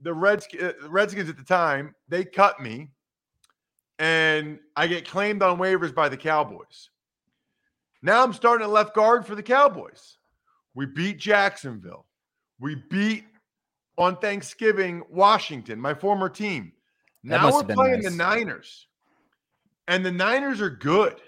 the 0.00 0.12
uh, 0.12 0.88
Redskins 0.88 1.28
at 1.28 1.36
the 1.36 1.44
time, 1.44 1.92
they 2.08 2.24
cut 2.24 2.60
me. 2.60 2.90
And 3.98 4.60
I 4.76 4.86
get 4.86 5.06
claimed 5.06 5.42
on 5.42 5.58
waivers 5.58 5.94
by 5.94 6.08
the 6.08 6.16
Cowboys. 6.16 6.88
Now 8.00 8.22
I'm 8.22 8.32
starting 8.32 8.64
at 8.64 8.70
left 8.70 8.94
guard 8.94 9.26
for 9.26 9.34
the 9.34 9.42
Cowboys. 9.42 10.16
We 10.74 10.86
beat 10.86 11.18
Jacksonville. 11.18 12.06
We 12.60 12.76
beat 12.90 13.24
on 14.00 14.16
Thanksgiving 14.16 15.02
Washington, 15.10 15.78
my 15.78 15.92
former 15.92 16.28
team. 16.28 16.72
That 17.24 17.42
Now 17.42 17.52
we're 17.52 17.62
playing 17.62 18.00
the. 18.00 18.10
Niners. 18.10 18.86
And 19.88 20.04
the 20.04 20.10
Niners 20.10 20.60
are 20.62 20.70
good. 20.70 21.20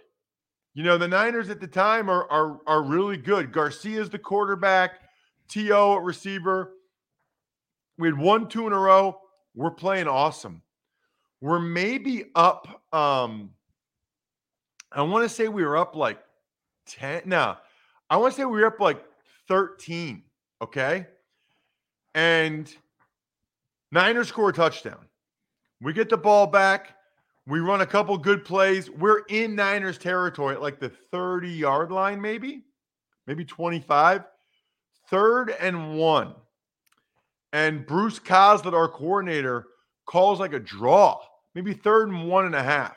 You 0.74 0.82
know, 0.82 0.96
the 0.96 1.06
Niners 1.06 1.50
at 1.50 1.60
the 1.60 1.66
time 1.66 2.08
are 2.08 2.26
are, 2.30 2.60
are 2.66 2.82
really 2.82 3.18
good. 3.18 3.52
Garcia's 3.52 4.08
the 4.08 4.18
quarterback, 4.18 5.00
T.O. 5.48 5.96
at 5.98 6.02
receiver. 6.02 6.72
We 7.98 8.08
had 8.08 8.16
won, 8.16 8.48
two 8.48 8.66
in 8.66 8.72
a 8.72 8.78
row. 8.78 9.20
We're 9.54 9.70
playing 9.70 10.08
awesome. 10.08 10.62
We're 11.42 11.58
maybe 11.60 12.24
up. 12.34 12.82
Um, 12.94 13.50
I 14.90 15.02
want 15.02 15.28
to 15.28 15.28
say 15.28 15.48
we 15.48 15.62
were 15.62 15.76
up 15.76 15.94
like 15.94 16.18
10. 16.86 17.22
No, 17.26 17.56
I 18.08 18.16
want 18.16 18.32
to 18.32 18.40
say 18.40 18.46
we 18.46 18.60
were 18.60 18.66
up 18.66 18.80
like 18.80 19.04
13. 19.48 20.22
Okay. 20.62 21.06
And 22.14 22.74
Niners 23.90 24.28
score 24.28 24.50
a 24.50 24.52
touchdown. 24.52 25.06
We 25.80 25.92
get 25.92 26.08
the 26.08 26.16
ball 26.16 26.46
back. 26.46 26.96
We 27.46 27.60
run 27.60 27.80
a 27.80 27.86
couple 27.86 28.16
good 28.16 28.44
plays. 28.44 28.88
We're 28.90 29.22
in 29.28 29.56
Niners 29.56 29.98
territory 29.98 30.54
at 30.54 30.62
like 30.62 30.78
the 30.78 30.88
30 30.88 31.50
yard 31.50 31.90
line, 31.90 32.20
maybe, 32.20 32.62
maybe 33.26 33.44
25. 33.44 34.24
Third 35.08 35.50
and 35.60 35.96
one. 35.98 36.34
And 37.52 37.86
Bruce 37.86 38.18
Coslet, 38.18 38.72
our 38.72 38.88
coordinator, 38.88 39.66
calls 40.06 40.40
like 40.40 40.52
a 40.52 40.60
draw. 40.60 41.20
maybe 41.54 41.74
third 41.74 42.08
and 42.08 42.28
one 42.28 42.46
and 42.46 42.54
a 42.54 42.62
half. 42.62 42.96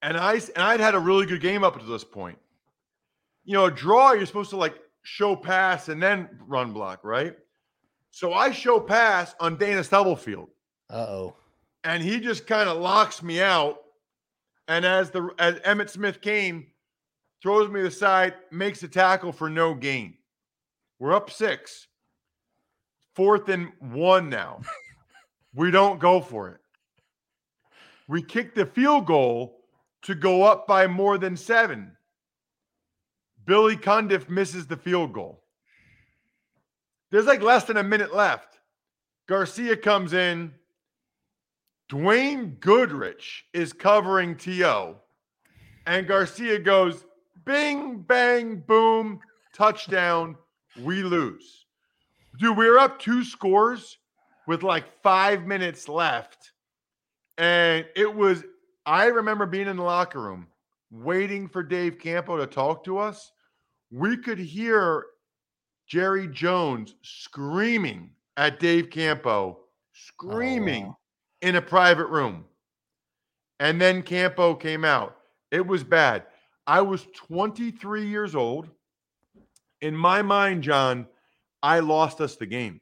And 0.00 0.16
I 0.16 0.34
and 0.34 0.58
I'd 0.58 0.80
had 0.80 0.94
a 0.94 1.00
really 1.00 1.26
good 1.26 1.40
game 1.40 1.64
up 1.64 1.78
to 1.78 1.84
this 1.84 2.04
point. 2.04 2.38
You 3.44 3.54
know, 3.54 3.66
a 3.66 3.70
draw, 3.70 4.12
you're 4.12 4.26
supposed 4.26 4.50
to 4.50 4.56
like 4.56 4.76
show 5.04 5.36
pass 5.36 5.88
and 5.88 6.02
then 6.02 6.28
run 6.46 6.72
block, 6.72 7.04
right? 7.04 7.36
So 8.10 8.32
I 8.32 8.50
show 8.50 8.80
pass 8.80 9.34
on 9.38 9.56
Dana 9.56 9.84
Stubblefield. 9.84 10.48
Uh-oh. 10.90 11.36
And 11.84 12.02
he 12.02 12.18
just 12.18 12.46
kind 12.46 12.68
of 12.68 12.78
locks 12.78 13.22
me 13.22 13.40
out. 13.40 13.78
And 14.66 14.84
as 14.84 15.10
the 15.10 15.30
as 15.38 15.56
Emmitt 15.56 15.90
Smith 15.90 16.20
came, 16.20 16.66
throws 17.42 17.70
me 17.70 17.82
aside, 17.82 18.34
makes 18.50 18.82
a 18.82 18.88
tackle 18.88 19.30
for 19.30 19.50
no 19.50 19.74
gain. 19.74 20.14
We're 20.98 21.12
up 21.12 21.30
six. 21.30 21.86
Fourth 23.14 23.48
and 23.50 23.70
one 23.80 24.30
now. 24.30 24.62
we 25.54 25.70
don't 25.70 26.00
go 26.00 26.20
for 26.20 26.48
it. 26.48 26.60
We 28.08 28.22
kick 28.22 28.54
the 28.54 28.66
field 28.66 29.06
goal 29.06 29.60
to 30.02 30.14
go 30.14 30.42
up 30.44 30.66
by 30.66 30.86
more 30.86 31.18
than 31.18 31.36
seven. 31.36 31.92
Billy 33.46 33.76
Cundiff 33.76 34.28
misses 34.28 34.66
the 34.66 34.76
field 34.76 35.12
goal. 35.12 35.42
There's 37.10 37.26
like 37.26 37.42
less 37.42 37.64
than 37.64 37.76
a 37.76 37.82
minute 37.82 38.14
left. 38.14 38.58
Garcia 39.28 39.76
comes 39.76 40.12
in. 40.12 40.52
Dwayne 41.90 42.58
Goodrich 42.60 43.44
is 43.52 43.72
covering 43.72 44.36
T.O. 44.36 44.96
And 45.86 46.06
Garcia 46.06 46.58
goes, 46.58 47.04
bing, 47.44 47.98
bang, 47.98 48.56
boom, 48.66 49.20
touchdown. 49.54 50.36
We 50.80 51.02
lose. 51.02 51.66
Dude, 52.38 52.56
we 52.56 52.66
are 52.66 52.78
up 52.78 52.98
two 52.98 53.22
scores 53.22 53.98
with 54.46 54.62
like 54.62 55.02
five 55.02 55.46
minutes 55.46 55.88
left. 55.88 56.52
And 57.38 57.86
it 57.94 58.12
was, 58.12 58.42
I 58.86 59.06
remember 59.06 59.46
being 59.46 59.68
in 59.68 59.76
the 59.76 59.82
locker 59.82 60.20
room 60.20 60.48
waiting 60.90 61.48
for 61.48 61.62
Dave 61.62 61.98
Campo 61.98 62.36
to 62.36 62.46
talk 62.46 62.84
to 62.84 62.98
us. 62.98 63.32
We 63.94 64.16
could 64.16 64.40
hear 64.40 65.06
Jerry 65.86 66.26
Jones 66.26 66.96
screaming 67.02 68.10
at 68.36 68.58
Dave 68.58 68.90
Campo, 68.90 69.60
screaming 69.92 70.86
oh, 70.86 70.88
wow. 70.88 70.98
in 71.42 71.54
a 71.54 71.62
private 71.62 72.08
room. 72.08 72.44
And 73.60 73.80
then 73.80 74.02
Campo 74.02 74.56
came 74.56 74.84
out. 74.84 75.18
It 75.52 75.64
was 75.64 75.84
bad. 75.84 76.24
I 76.66 76.80
was 76.80 77.06
23 77.14 78.08
years 78.08 78.34
old. 78.34 78.68
In 79.80 79.96
my 79.96 80.22
mind, 80.22 80.64
John, 80.64 81.06
I 81.62 81.78
lost 81.78 82.20
us 82.20 82.34
the 82.34 82.46
game. 82.46 82.80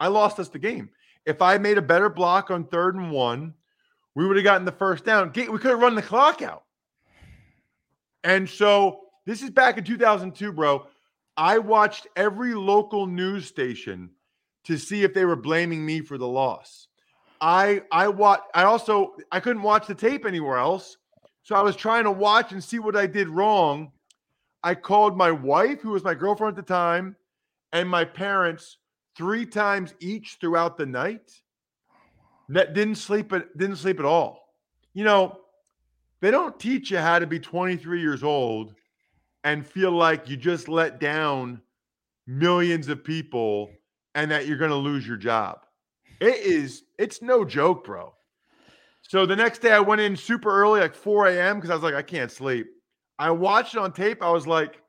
I 0.00 0.08
lost 0.08 0.40
us 0.40 0.48
the 0.48 0.58
game. 0.58 0.90
If 1.24 1.40
I 1.40 1.56
made 1.56 1.78
a 1.78 1.82
better 1.82 2.08
block 2.08 2.50
on 2.50 2.64
third 2.64 2.96
and 2.96 3.12
one, 3.12 3.54
we 4.16 4.26
would 4.26 4.34
have 4.34 4.44
gotten 4.44 4.64
the 4.64 4.72
first 4.72 5.04
down. 5.04 5.30
We 5.36 5.46
could 5.46 5.70
have 5.70 5.80
run 5.80 5.94
the 5.94 6.02
clock 6.02 6.42
out. 6.42 6.64
And 8.24 8.50
so 8.50 9.02
this 9.26 9.42
is 9.42 9.50
back 9.50 9.78
in 9.78 9.84
2002, 9.84 10.52
bro. 10.52 10.86
I 11.36 11.58
watched 11.58 12.06
every 12.16 12.54
local 12.54 13.06
news 13.06 13.46
station 13.46 14.10
to 14.64 14.76
see 14.76 15.02
if 15.02 15.14
they 15.14 15.24
were 15.24 15.36
blaming 15.36 15.84
me 15.84 16.00
for 16.00 16.18
the 16.18 16.26
loss. 16.26 16.88
I 17.40 17.82
I 17.90 18.08
watch 18.08 18.40
I 18.54 18.64
also 18.64 19.14
I 19.30 19.40
couldn't 19.40 19.62
watch 19.62 19.86
the 19.86 19.94
tape 19.94 20.26
anywhere 20.26 20.58
else. 20.58 20.96
So 21.42 21.56
I 21.56 21.62
was 21.62 21.74
trying 21.74 22.04
to 22.04 22.10
watch 22.10 22.52
and 22.52 22.62
see 22.62 22.78
what 22.78 22.96
I 22.96 23.06
did 23.06 23.28
wrong. 23.28 23.90
I 24.62 24.76
called 24.76 25.16
my 25.16 25.32
wife, 25.32 25.80
who 25.80 25.90
was 25.90 26.04
my 26.04 26.14
girlfriend 26.14 26.56
at 26.56 26.64
the 26.64 26.72
time, 26.72 27.16
and 27.72 27.88
my 27.88 28.04
parents 28.04 28.78
three 29.16 29.44
times 29.44 29.94
each 29.98 30.38
throughout 30.40 30.76
the 30.76 30.86
night. 30.86 31.32
That 32.48 32.74
didn't 32.74 32.96
sleep 32.96 33.32
didn't 33.56 33.76
sleep 33.76 33.98
at 33.98 34.04
all. 34.04 34.40
You 34.94 35.04
know, 35.04 35.40
they 36.20 36.30
don't 36.30 36.58
teach 36.60 36.90
you 36.90 36.98
how 36.98 37.18
to 37.18 37.26
be 37.26 37.40
23 37.40 38.00
years 38.00 38.22
old 38.22 38.74
and 39.44 39.66
feel 39.66 39.90
like 39.90 40.28
you 40.28 40.36
just 40.36 40.68
let 40.68 41.00
down 41.00 41.60
millions 42.26 42.88
of 42.88 43.02
people 43.04 43.70
and 44.14 44.30
that 44.30 44.46
you're 44.46 44.58
going 44.58 44.70
to 44.70 44.76
lose 44.76 45.06
your 45.06 45.16
job. 45.16 45.60
It 46.20 46.36
is, 46.36 46.84
it's 46.98 47.22
no 47.22 47.44
joke, 47.44 47.84
bro. 47.84 48.14
So 49.02 49.26
the 49.26 49.36
next 49.36 49.58
day 49.60 49.72
I 49.72 49.80
went 49.80 50.00
in 50.00 50.16
super 50.16 50.50
early, 50.50 50.80
like 50.80 50.94
4 50.94 51.28
a.m., 51.28 51.56
because 51.56 51.70
I 51.70 51.74
was 51.74 51.82
like, 51.82 51.94
I 51.94 52.02
can't 52.02 52.30
sleep. 52.30 52.66
I 53.18 53.30
watched 53.30 53.74
it 53.74 53.80
on 53.80 53.92
tape. 53.92 54.22
I 54.22 54.30
was 54.30 54.46
like, 54.46 54.80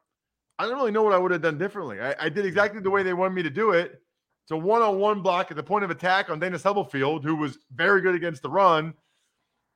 I 0.59 0.65
don't 0.65 0.77
really 0.77 0.91
know 0.91 1.03
what 1.03 1.13
I 1.13 1.17
would 1.17 1.31
have 1.31 1.41
done 1.41 1.57
differently. 1.57 1.99
I, 1.99 2.15
I 2.19 2.29
did 2.29 2.45
exactly 2.45 2.79
the 2.81 2.89
way 2.89 3.03
they 3.03 3.13
wanted 3.13 3.33
me 3.33 3.43
to 3.43 3.49
do 3.49 3.71
it. 3.71 3.99
It's 4.43 4.51
a 4.51 4.57
one-on-one 4.57 5.21
block 5.21 5.51
at 5.51 5.57
the 5.57 5.63
point 5.63 5.83
of 5.83 5.89
attack 5.89 6.29
on 6.29 6.39
Dana 6.39 6.59
Stubblefield, 6.59 7.23
who 7.23 7.35
was 7.35 7.57
very 7.73 8.01
good 8.01 8.13
against 8.13 8.41
the 8.43 8.49
run. 8.49 8.93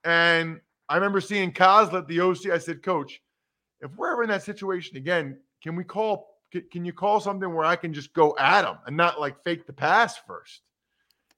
And 0.04 0.60
I 0.90 0.96
remember 0.96 1.22
seeing 1.22 1.52
Coslet, 1.52 2.08
the 2.08 2.20
OC. 2.20 2.52
I 2.52 2.58
said, 2.58 2.84
Coach, 2.84 3.22
if 3.82 3.92
we're 3.96 4.12
ever 4.12 4.24
in 4.24 4.30
that 4.30 4.44
situation 4.44 4.98
again, 4.98 5.38
can 5.62 5.76
we 5.76 5.84
call? 5.84 6.36
Can 6.72 6.86
you 6.86 6.94
call 6.94 7.20
something 7.20 7.54
where 7.54 7.66
I 7.66 7.76
can 7.76 7.94
just 7.94 8.13
go 8.13 8.34
at 8.40 8.63
him 8.63 8.78
and 8.86 8.96
not 8.96 9.20
like 9.20 9.44
fake 9.44 9.68
the 9.68 9.74
pass 9.74 10.18
first? 10.18 10.62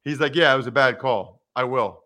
He's 0.03 0.19
like, 0.19 0.35
Yeah, 0.35 0.53
it 0.53 0.57
was 0.57 0.67
a 0.67 0.71
bad 0.71 0.99
call. 0.99 1.41
I 1.55 1.63
will. 1.63 2.03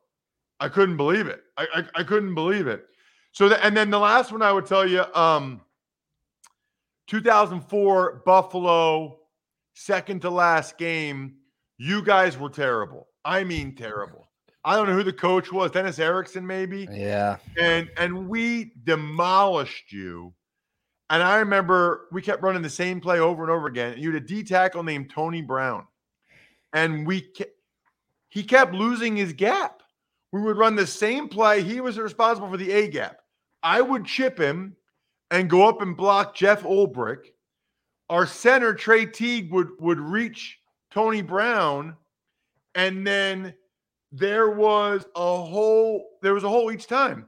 I 0.60 0.70
couldn't 0.70 0.98
believe 0.98 1.28
it. 1.28 1.44
I 1.58 1.68
I, 1.76 2.02
I 2.02 2.04
couldn't 2.04 2.34
believe 2.34 2.68
it. 2.68 2.86
So 3.34 3.50
the, 3.50 3.64
and 3.66 3.76
then 3.76 3.90
the 3.90 4.00
last 4.00 4.32
one 4.32 4.42
I 4.42 4.52
would 4.52 4.66
tell 4.66 4.88
you, 4.88 5.04
um, 5.16 5.62
2004 7.08 8.22
Buffalo, 8.26 9.20
second 9.74 10.22
to 10.22 10.30
last 10.30 10.78
game. 10.78 11.36
You 11.78 12.04
guys 12.04 12.38
were 12.38 12.50
terrible. 12.50 13.08
I 13.26 13.44
mean 13.44 13.76
terrible. 13.76 14.30
I 14.66 14.76
don't 14.76 14.88
know 14.88 14.96
who 14.96 15.04
the 15.04 15.14
coach 15.14 15.52
was, 15.52 15.72
Dennis 15.72 16.00
Erickson, 16.00 16.46
maybe. 16.48 16.88
Yeah. 16.92 17.38
And 17.60 17.90
and 17.98 18.30
we 18.30 18.72
demolished 18.84 19.92
you. 19.92 20.34
And 21.10 21.22
I 21.22 21.38
remember 21.38 22.08
we 22.12 22.22
kept 22.22 22.42
running 22.42 22.62
the 22.62 22.70
same 22.70 23.02
play 23.02 23.20
over 23.20 23.44
and 23.44 23.52
over 23.52 23.68
again. 23.68 23.98
You 23.98 24.14
had 24.14 24.24
a 24.24 24.26
D 24.26 24.44
tackle 24.44 24.84
named 24.84 25.12
Tony 25.12 25.42
Brown, 25.42 25.86
and 26.72 27.06
we 27.06 27.22
ke- 27.22 27.52
he 28.30 28.44
kept 28.44 28.74
losing 28.74 29.16
his 29.16 29.34
gap. 29.34 29.84
We 30.32 30.42
would 30.42 30.58
run 30.58 30.76
the 30.76 30.88
same 30.88 31.28
play. 31.28 31.62
He 31.62 31.82
was 31.82 32.00
responsible 32.00 32.50
for 32.50 32.58
the 32.58 32.72
A 32.72 32.88
gap. 32.88 33.18
I 33.62 33.82
would 33.82 34.06
chip 34.06 34.40
him 34.40 34.76
and 35.30 35.50
go 35.50 35.68
up 35.68 35.82
and 35.82 35.96
block 35.96 36.36
Jeff 36.36 36.64
Ulbrich. 36.64 37.28
Our 38.10 38.26
center 38.26 38.74
Trey 38.74 39.06
Teague 39.06 39.52
would 39.52 39.70
would 39.80 40.00
reach 40.00 40.58
Tony 40.90 41.22
Brown, 41.22 41.96
and 42.76 43.06
then 43.06 43.54
there 44.14 44.52
was 44.52 45.06
a 45.16 45.38
hole. 45.38 46.06
There 46.22 46.36
was 46.36 46.44
a 46.44 46.50
hole 46.50 46.72
each 46.72 46.88
time, 46.88 47.26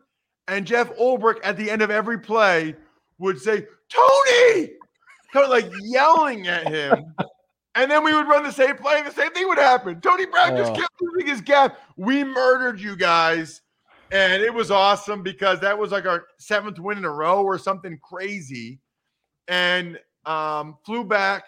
and 0.48 0.66
Jeff 0.66 0.96
Ulbrich 0.98 1.40
at 1.44 1.58
the 1.58 1.70
end 1.70 1.82
of 1.82 1.90
every 1.90 2.20
play 2.20 2.76
would 3.18 3.42
say, 3.42 3.66
"Tony," 3.90 4.70
kind 5.34 5.46
of 5.46 5.50
like 5.50 5.70
yelling 5.82 6.48
at 6.48 6.68
him. 6.68 7.16
and 7.76 7.90
then 7.90 8.04
we 8.04 8.14
would 8.14 8.28
run 8.28 8.44
the 8.44 8.52
same 8.52 8.78
play, 8.78 9.00
and 9.00 9.08
the 9.08 9.12
same 9.12 9.32
thing 9.32 9.48
would 9.48 9.58
happen. 9.58 10.00
Tony 10.00 10.28
Brown 10.28 10.54
oh. 10.54 10.58
just 10.58 10.76
kept 10.76 10.94
losing 11.02 11.28
his 11.28 11.42
gap. 11.42 11.80
We 11.98 12.24
murdered 12.24 12.80
you 12.80 12.96
guys, 12.96 13.62
and 14.12 14.44
it 14.44 14.54
was 14.54 14.70
awesome 14.70 15.24
because 15.24 15.60
that 15.62 15.78
was 15.78 15.92
like 15.92 16.06
our 16.06 16.28
seventh 16.38 16.80
win 16.80 17.00
in 17.00 17.06
a 17.06 17.10
row 17.10 17.44
or 17.44 17.58
something 17.58 18.00
crazy, 18.04 18.80
and 19.48 20.00
um, 20.28 20.78
flew 20.86 21.04
back 21.04 21.46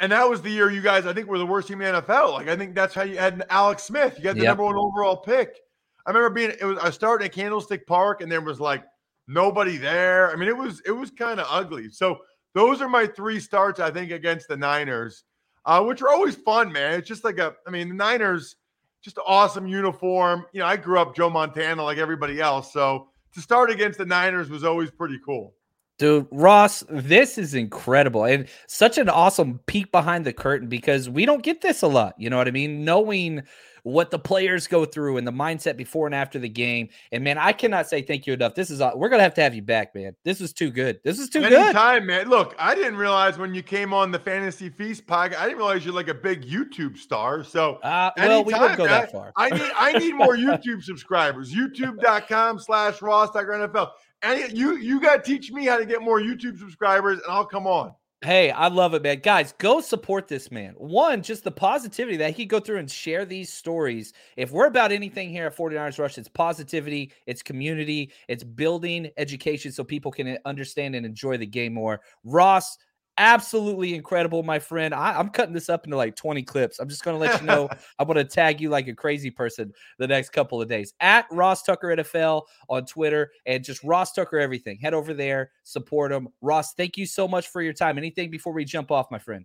and 0.00 0.12
that 0.12 0.28
was 0.28 0.42
the 0.42 0.50
year 0.50 0.70
you 0.70 0.80
guys, 0.80 1.06
I 1.06 1.12
think, 1.12 1.26
were 1.26 1.38
the 1.38 1.46
worst 1.46 1.68
team 1.68 1.80
in 1.80 1.92
the 1.92 2.02
NFL. 2.02 2.32
Like, 2.34 2.48
I 2.48 2.56
think 2.56 2.74
that's 2.74 2.94
how 2.94 3.02
you 3.02 3.18
had 3.18 3.44
Alex 3.50 3.82
Smith. 3.82 4.14
You 4.16 4.24
got 4.24 4.34
the 4.34 4.42
yep. 4.42 4.50
number 4.50 4.64
one 4.64 4.76
overall 4.76 5.16
pick. 5.16 5.58
I 6.06 6.10
remember 6.10 6.30
being, 6.30 6.52
it 6.60 6.64
was, 6.64 6.78
I 6.78 6.90
started 6.90 7.24
at 7.24 7.32
Candlestick 7.32 7.86
Park 7.86 8.20
and 8.20 8.30
there 8.30 8.40
was 8.40 8.60
like 8.60 8.84
nobody 9.26 9.76
there. 9.76 10.30
I 10.30 10.36
mean, 10.36 10.48
it 10.48 10.56
was, 10.56 10.80
it 10.86 10.92
was 10.92 11.10
kind 11.10 11.40
of 11.40 11.46
ugly. 11.50 11.90
So 11.90 12.18
those 12.54 12.80
are 12.80 12.88
my 12.88 13.06
three 13.06 13.40
starts, 13.40 13.80
I 13.80 13.90
think, 13.90 14.12
against 14.12 14.48
the 14.48 14.56
Niners, 14.56 15.24
uh, 15.64 15.82
which 15.82 16.02
are 16.02 16.10
always 16.10 16.36
fun, 16.36 16.72
man. 16.72 16.98
It's 16.98 17.08
just 17.08 17.24
like 17.24 17.38
a, 17.38 17.54
I 17.66 17.70
mean, 17.70 17.88
the 17.88 17.94
Niners, 17.94 18.56
just 19.02 19.18
awesome 19.26 19.66
uniform. 19.66 20.44
You 20.52 20.60
know, 20.60 20.66
I 20.66 20.76
grew 20.76 20.98
up 20.98 21.16
Joe 21.16 21.30
Montana 21.30 21.82
like 21.82 21.98
everybody 21.98 22.40
else. 22.40 22.72
So 22.72 23.08
to 23.34 23.40
start 23.40 23.70
against 23.70 23.98
the 23.98 24.06
Niners 24.06 24.48
was 24.48 24.62
always 24.64 24.90
pretty 24.90 25.18
cool. 25.24 25.54
Dude, 26.02 26.26
Ross, 26.32 26.82
this 26.90 27.38
is 27.38 27.54
incredible 27.54 28.24
and 28.24 28.48
such 28.66 28.98
an 28.98 29.08
awesome 29.08 29.60
peek 29.66 29.92
behind 29.92 30.26
the 30.26 30.32
curtain 30.32 30.66
because 30.66 31.08
we 31.08 31.24
don't 31.24 31.44
get 31.44 31.60
this 31.60 31.80
a 31.82 31.86
lot. 31.86 32.14
You 32.18 32.28
know 32.28 32.38
what 32.38 32.48
I 32.48 32.50
mean? 32.50 32.84
Knowing 32.84 33.44
what 33.84 34.10
the 34.10 34.18
players 34.18 34.66
go 34.66 34.84
through 34.84 35.16
and 35.16 35.24
the 35.24 35.32
mindset 35.32 35.76
before 35.76 36.06
and 36.06 36.14
after 36.14 36.40
the 36.40 36.48
game. 36.48 36.88
And 37.12 37.22
man, 37.22 37.38
I 37.38 37.52
cannot 37.52 37.88
say 37.88 38.02
thank 38.02 38.26
you 38.26 38.32
enough. 38.32 38.56
This 38.56 38.68
is 38.68 38.82
we're 38.96 39.10
gonna 39.10 39.22
have 39.22 39.34
to 39.34 39.42
have 39.42 39.54
you 39.54 39.62
back, 39.62 39.94
man. 39.94 40.16
This 40.24 40.40
is 40.40 40.52
too 40.52 40.72
good. 40.72 40.98
This 41.04 41.20
is 41.20 41.28
too 41.28 41.38
Anytime, 41.38 41.66
good. 41.66 41.72
Time, 41.72 42.06
man. 42.06 42.28
Look, 42.28 42.56
I 42.58 42.74
didn't 42.74 42.96
realize 42.96 43.38
when 43.38 43.54
you 43.54 43.62
came 43.62 43.94
on 43.94 44.10
the 44.10 44.18
Fantasy 44.18 44.70
Feast 44.70 45.06
podcast, 45.06 45.36
I 45.36 45.44
didn't 45.44 45.58
realize 45.58 45.84
you're 45.84 45.94
like 45.94 46.08
a 46.08 46.14
big 46.14 46.44
YouTube 46.44 46.98
star. 46.98 47.44
So 47.44 47.76
uh, 47.76 48.10
well, 48.16 48.42
we 48.42 48.54
wouldn't 48.54 48.76
go 48.76 48.86
that 48.86 49.12
far. 49.12 49.32
I 49.36 49.50
need 49.50 49.70
I 49.76 49.92
need 49.92 50.16
more 50.16 50.36
YouTube 50.36 50.82
subscribers. 50.82 51.52
YouTube.com 51.52 52.58
slash 52.58 53.00
Ross 53.02 53.30
NFL. 53.30 53.90
And 54.22 54.56
you 54.56 54.76
you 54.76 55.00
got 55.00 55.24
to 55.24 55.30
teach 55.30 55.50
me 55.50 55.66
how 55.66 55.78
to 55.78 55.86
get 55.86 56.02
more 56.02 56.20
YouTube 56.20 56.58
subscribers, 56.58 57.20
and 57.24 57.32
I'll 57.32 57.46
come 57.46 57.66
on. 57.66 57.94
Hey, 58.24 58.52
I 58.52 58.68
love 58.68 58.94
it, 58.94 59.02
man. 59.02 59.18
Guys, 59.18 59.52
go 59.58 59.80
support 59.80 60.28
this 60.28 60.52
man. 60.52 60.74
One, 60.76 61.22
just 61.22 61.42
the 61.42 61.50
positivity 61.50 62.16
that 62.18 62.36
he 62.36 62.46
go 62.46 62.60
through 62.60 62.78
and 62.78 62.88
share 62.88 63.24
these 63.24 63.52
stories. 63.52 64.12
If 64.36 64.52
we're 64.52 64.68
about 64.68 64.92
anything 64.92 65.30
here 65.30 65.46
at 65.46 65.56
49ers 65.56 65.98
Rush, 65.98 66.18
it's 66.18 66.28
positivity, 66.28 67.10
it's 67.26 67.42
community, 67.42 68.12
it's 68.28 68.44
building 68.44 69.10
education 69.16 69.72
so 69.72 69.82
people 69.82 70.12
can 70.12 70.38
understand 70.44 70.94
and 70.94 71.04
enjoy 71.04 71.36
the 71.36 71.46
game 71.46 71.74
more. 71.74 72.00
Ross, 72.22 72.78
absolutely 73.18 73.94
incredible, 73.94 74.42
my 74.42 74.58
friend. 74.58 74.94
I, 74.94 75.18
am 75.18 75.30
cutting 75.30 75.54
this 75.54 75.68
up 75.68 75.84
into 75.84 75.96
like 75.96 76.16
20 76.16 76.42
clips. 76.42 76.78
I'm 76.78 76.88
just 76.88 77.04
going 77.04 77.14
to 77.14 77.20
let 77.20 77.40
you 77.40 77.46
know. 77.46 77.68
I'm 77.98 78.06
going 78.06 78.16
to 78.16 78.24
tag 78.24 78.60
you 78.60 78.68
like 78.70 78.88
a 78.88 78.94
crazy 78.94 79.30
person 79.30 79.72
the 79.98 80.06
next 80.06 80.30
couple 80.30 80.60
of 80.60 80.68
days 80.68 80.94
at 81.00 81.26
Ross 81.30 81.62
Tucker 81.62 81.88
NFL 81.88 82.42
on 82.68 82.86
Twitter 82.86 83.30
and 83.46 83.62
just 83.64 83.82
Ross 83.84 84.12
Tucker 84.12 84.38
everything. 84.38 84.78
Head 84.78 84.94
over 84.94 85.14
there, 85.14 85.50
support 85.64 86.12
him. 86.12 86.28
Ross, 86.40 86.74
thank 86.74 86.96
you 86.96 87.06
so 87.06 87.28
much 87.28 87.48
for 87.48 87.62
your 87.62 87.72
time. 87.72 87.98
Anything 87.98 88.30
before 88.30 88.52
we 88.52 88.64
jump 88.64 88.90
off, 88.90 89.10
my 89.10 89.18
friend? 89.18 89.44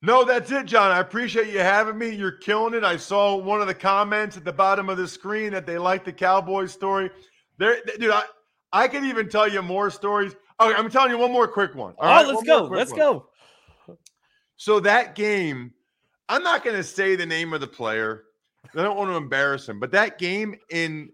No, 0.00 0.24
that's 0.24 0.50
it, 0.52 0.66
John. 0.66 0.92
I 0.92 1.00
appreciate 1.00 1.52
you 1.52 1.58
having 1.58 1.98
me. 1.98 2.10
You're 2.10 2.30
killing 2.30 2.74
it. 2.74 2.84
I 2.84 2.96
saw 2.96 3.34
one 3.34 3.60
of 3.60 3.66
the 3.66 3.74
comments 3.74 4.36
at 4.36 4.44
the 4.44 4.52
bottom 4.52 4.88
of 4.88 4.96
the 4.96 5.08
screen 5.08 5.52
that 5.52 5.66
they 5.66 5.76
like 5.76 6.04
the 6.04 6.12
Cowboys 6.12 6.72
story. 6.72 7.10
There, 7.58 7.78
dude, 7.98 8.10
I, 8.10 8.22
I 8.72 8.86
could 8.86 9.04
even 9.04 9.28
tell 9.28 9.48
you 9.48 9.60
more 9.60 9.90
stories. 9.90 10.36
Okay, 10.60 10.74
I'm 10.74 10.90
telling 10.90 11.10
you 11.10 11.18
one 11.18 11.32
more 11.32 11.46
quick 11.46 11.74
one. 11.74 11.94
All, 11.98 12.08
oh, 12.08 12.08
right, 12.08 12.26
let's 12.26 12.42
go. 12.42 12.64
Let's 12.64 12.90
one. 12.90 12.98
go. 12.98 13.28
So 14.56 14.80
that 14.80 15.14
game, 15.14 15.72
I'm 16.28 16.42
not 16.42 16.64
going 16.64 16.76
to 16.76 16.82
say 16.82 17.14
the 17.14 17.26
name 17.26 17.52
of 17.52 17.60
the 17.60 17.66
player. 17.66 18.24
I 18.74 18.82
don't 18.82 18.96
want 18.96 19.10
to 19.10 19.16
embarrass 19.16 19.68
him, 19.68 19.78
but 19.78 19.92
that 19.92 20.18
game 20.18 20.56
in 20.70 21.10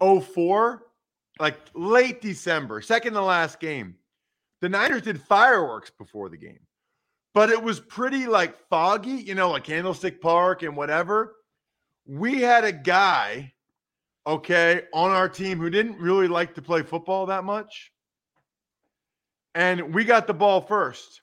04, 0.00 0.84
like 1.38 1.58
late 1.74 2.22
December, 2.22 2.80
second 2.80 3.12
to 3.12 3.20
last 3.20 3.60
game, 3.60 3.94
the 4.62 4.70
Niners 4.70 5.02
did 5.02 5.20
fireworks 5.20 5.90
before 5.90 6.30
the 6.30 6.38
game, 6.38 6.60
but 7.34 7.50
it 7.50 7.62
was 7.62 7.78
pretty 7.78 8.26
like 8.26 8.56
foggy, 8.68 9.10
you 9.10 9.34
know, 9.34 9.50
like 9.50 9.64
Candlestick 9.64 10.20
Park 10.20 10.62
and 10.62 10.74
whatever. 10.74 11.36
We 12.06 12.40
had 12.40 12.64
a 12.64 12.72
guy, 12.72 13.52
okay, 14.26 14.82
on 14.94 15.10
our 15.10 15.28
team 15.28 15.58
who 15.58 15.68
didn't 15.68 15.98
really 15.98 16.26
like 16.26 16.54
to 16.54 16.62
play 16.62 16.82
football 16.82 17.26
that 17.26 17.44
much 17.44 17.91
and 19.54 19.94
we 19.94 20.04
got 20.04 20.26
the 20.26 20.34
ball 20.34 20.60
first. 20.60 21.20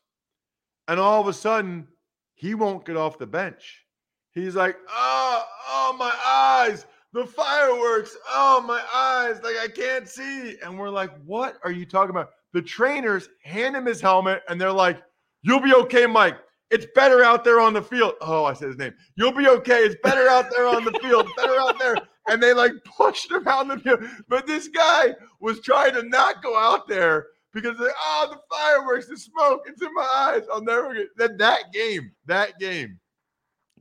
And 0.87 0.99
all 0.99 1.21
of 1.21 1.27
a 1.27 1.33
sudden, 1.33 1.87
he 2.33 2.55
won't 2.55 2.85
get 2.85 2.97
off 2.97 3.19
the 3.19 3.27
bench. 3.27 3.85
He's 4.31 4.55
like, 4.55 4.77
oh, 4.89 5.43
oh, 5.69 5.95
my 5.97 6.13
eyes, 6.25 6.85
the 7.13 7.25
fireworks, 7.25 8.15
oh, 8.29 8.63
my 8.65 8.81
eyes, 8.93 9.41
like 9.43 9.57
I 9.57 9.67
can't 9.67 10.07
see. 10.07 10.55
And 10.63 10.77
we're 10.77 10.89
like, 10.89 11.11
what 11.25 11.57
are 11.63 11.71
you 11.71 11.85
talking 11.85 12.11
about? 12.11 12.29
The 12.53 12.61
trainers 12.61 13.29
hand 13.43 13.75
him 13.75 13.85
his 13.85 14.01
helmet 14.01 14.43
and 14.47 14.59
they're 14.59 14.71
like, 14.71 15.01
you'll 15.41 15.61
be 15.61 15.73
okay, 15.73 16.05
Mike. 16.05 16.37
It's 16.71 16.85
better 16.93 17.23
out 17.23 17.43
there 17.43 17.59
on 17.59 17.73
the 17.73 17.81
field. 17.81 18.13
Oh, 18.21 18.45
I 18.45 18.53
said 18.53 18.67
his 18.67 18.77
name. 18.77 18.93
You'll 19.15 19.31
be 19.31 19.47
okay. 19.47 19.79
It's 19.79 19.95
better 20.03 20.29
out 20.29 20.51
there 20.51 20.67
on 20.67 20.85
the 20.85 20.91
field. 20.99 21.27
better 21.35 21.59
out 21.59 21.79
there. 21.79 21.95
And 22.29 22.41
they 22.41 22.53
like 22.53 22.73
pushed 22.85 23.31
him 23.31 23.47
out 23.47 23.67
the 23.67 23.79
field. 23.79 24.03
But 24.27 24.45
this 24.45 24.67
guy 24.67 25.15
was 25.39 25.61
trying 25.61 25.93
to 25.93 26.03
not 26.03 26.43
go 26.43 26.57
out 26.57 26.87
there 26.87 27.25
because 27.53 27.77
they, 27.77 27.85
oh, 27.85 28.27
the 28.31 28.39
fireworks, 28.55 29.07
the 29.07 29.17
smoke, 29.17 29.61
it's 29.67 29.81
in 29.81 29.93
my 29.93 30.07
eyes. 30.13 30.43
I'll 30.51 30.63
never 30.63 30.93
get 30.93 31.07
that 31.17 31.37
that 31.37 31.71
game, 31.73 32.11
that 32.25 32.59
game. 32.59 32.99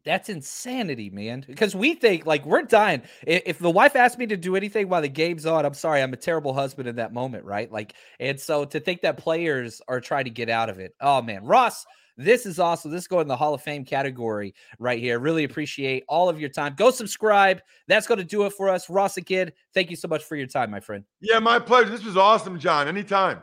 That's 0.05 0.29
insanity, 0.29 1.11
man. 1.11 1.45
Because 1.47 1.75
we 1.75 1.95
think 1.95 2.25
like 2.25 2.47
we're 2.47 2.63
dying. 2.63 3.03
If 3.27 3.59
the 3.59 3.71
wife 3.71 3.97
asked 3.97 4.19
me 4.19 4.27
to 4.29 4.37
do 4.37 4.57
anything 4.57 4.89
while 4.89 5.03
the 5.03 5.09
game's 5.09 5.45
on, 5.45 5.67
I'm 5.67 5.75
sorry, 5.75 6.03
I'm 6.03 6.13
a 6.13 6.17
terrible 6.17 6.55
husband 6.55 6.89
in 6.89 6.97
that 6.97 7.13
moment, 7.13 7.45
right? 7.45 7.71
Like, 7.71 7.95
and 8.19 8.41
so 8.41 8.65
to 8.67 8.81
think 8.81 9.03
that 9.03 9.19
players 9.19 9.83
are 9.89 10.01
trying 10.01 10.25
to 10.25 10.31
get 10.31 10.49
out 10.49 10.71
of 10.71 10.79
it. 10.79 10.95
Oh 11.01 11.21
man, 11.21 11.45
Ross, 11.45 11.85
this 12.17 12.47
is 12.47 12.59
awesome. 12.59 12.91
This 12.91 13.03
is 13.03 13.09
going 13.09 13.23
in 13.23 13.29
the 13.29 13.37
Hall 13.37 13.55
of 13.55 13.63
Fame 13.63 13.85
category 13.85 14.55
right 14.79 14.99
here. 14.99 15.19
Really 15.19 15.45
appreciate 15.45 16.05
all 16.09 16.29
of 16.29 16.41
your 16.41 16.49
time. 16.49 16.75
Go 16.77 16.91
subscribe. 16.91 17.61
That's 17.87 18.07
going 18.07 18.19
to 18.19 18.25
do 18.25 18.45
it 18.45 18.53
for 18.53 18.69
us. 18.69 18.91
Ross 18.91 19.15
Kid, 19.25 19.53
thank 19.75 19.89
you 19.89 19.97
so 19.97 20.09
much 20.09 20.25
for 20.25 20.35
your 20.37 20.49
time, 20.49 20.71
my 20.71 20.81
friend. 20.81 21.05
Yeah, 21.21 21.39
my 21.39 21.59
pleasure. 21.59 21.91
This 21.91 22.05
was 22.05 22.17
awesome, 22.17 22.59
John. 22.59 22.89
Anytime. 22.89 23.43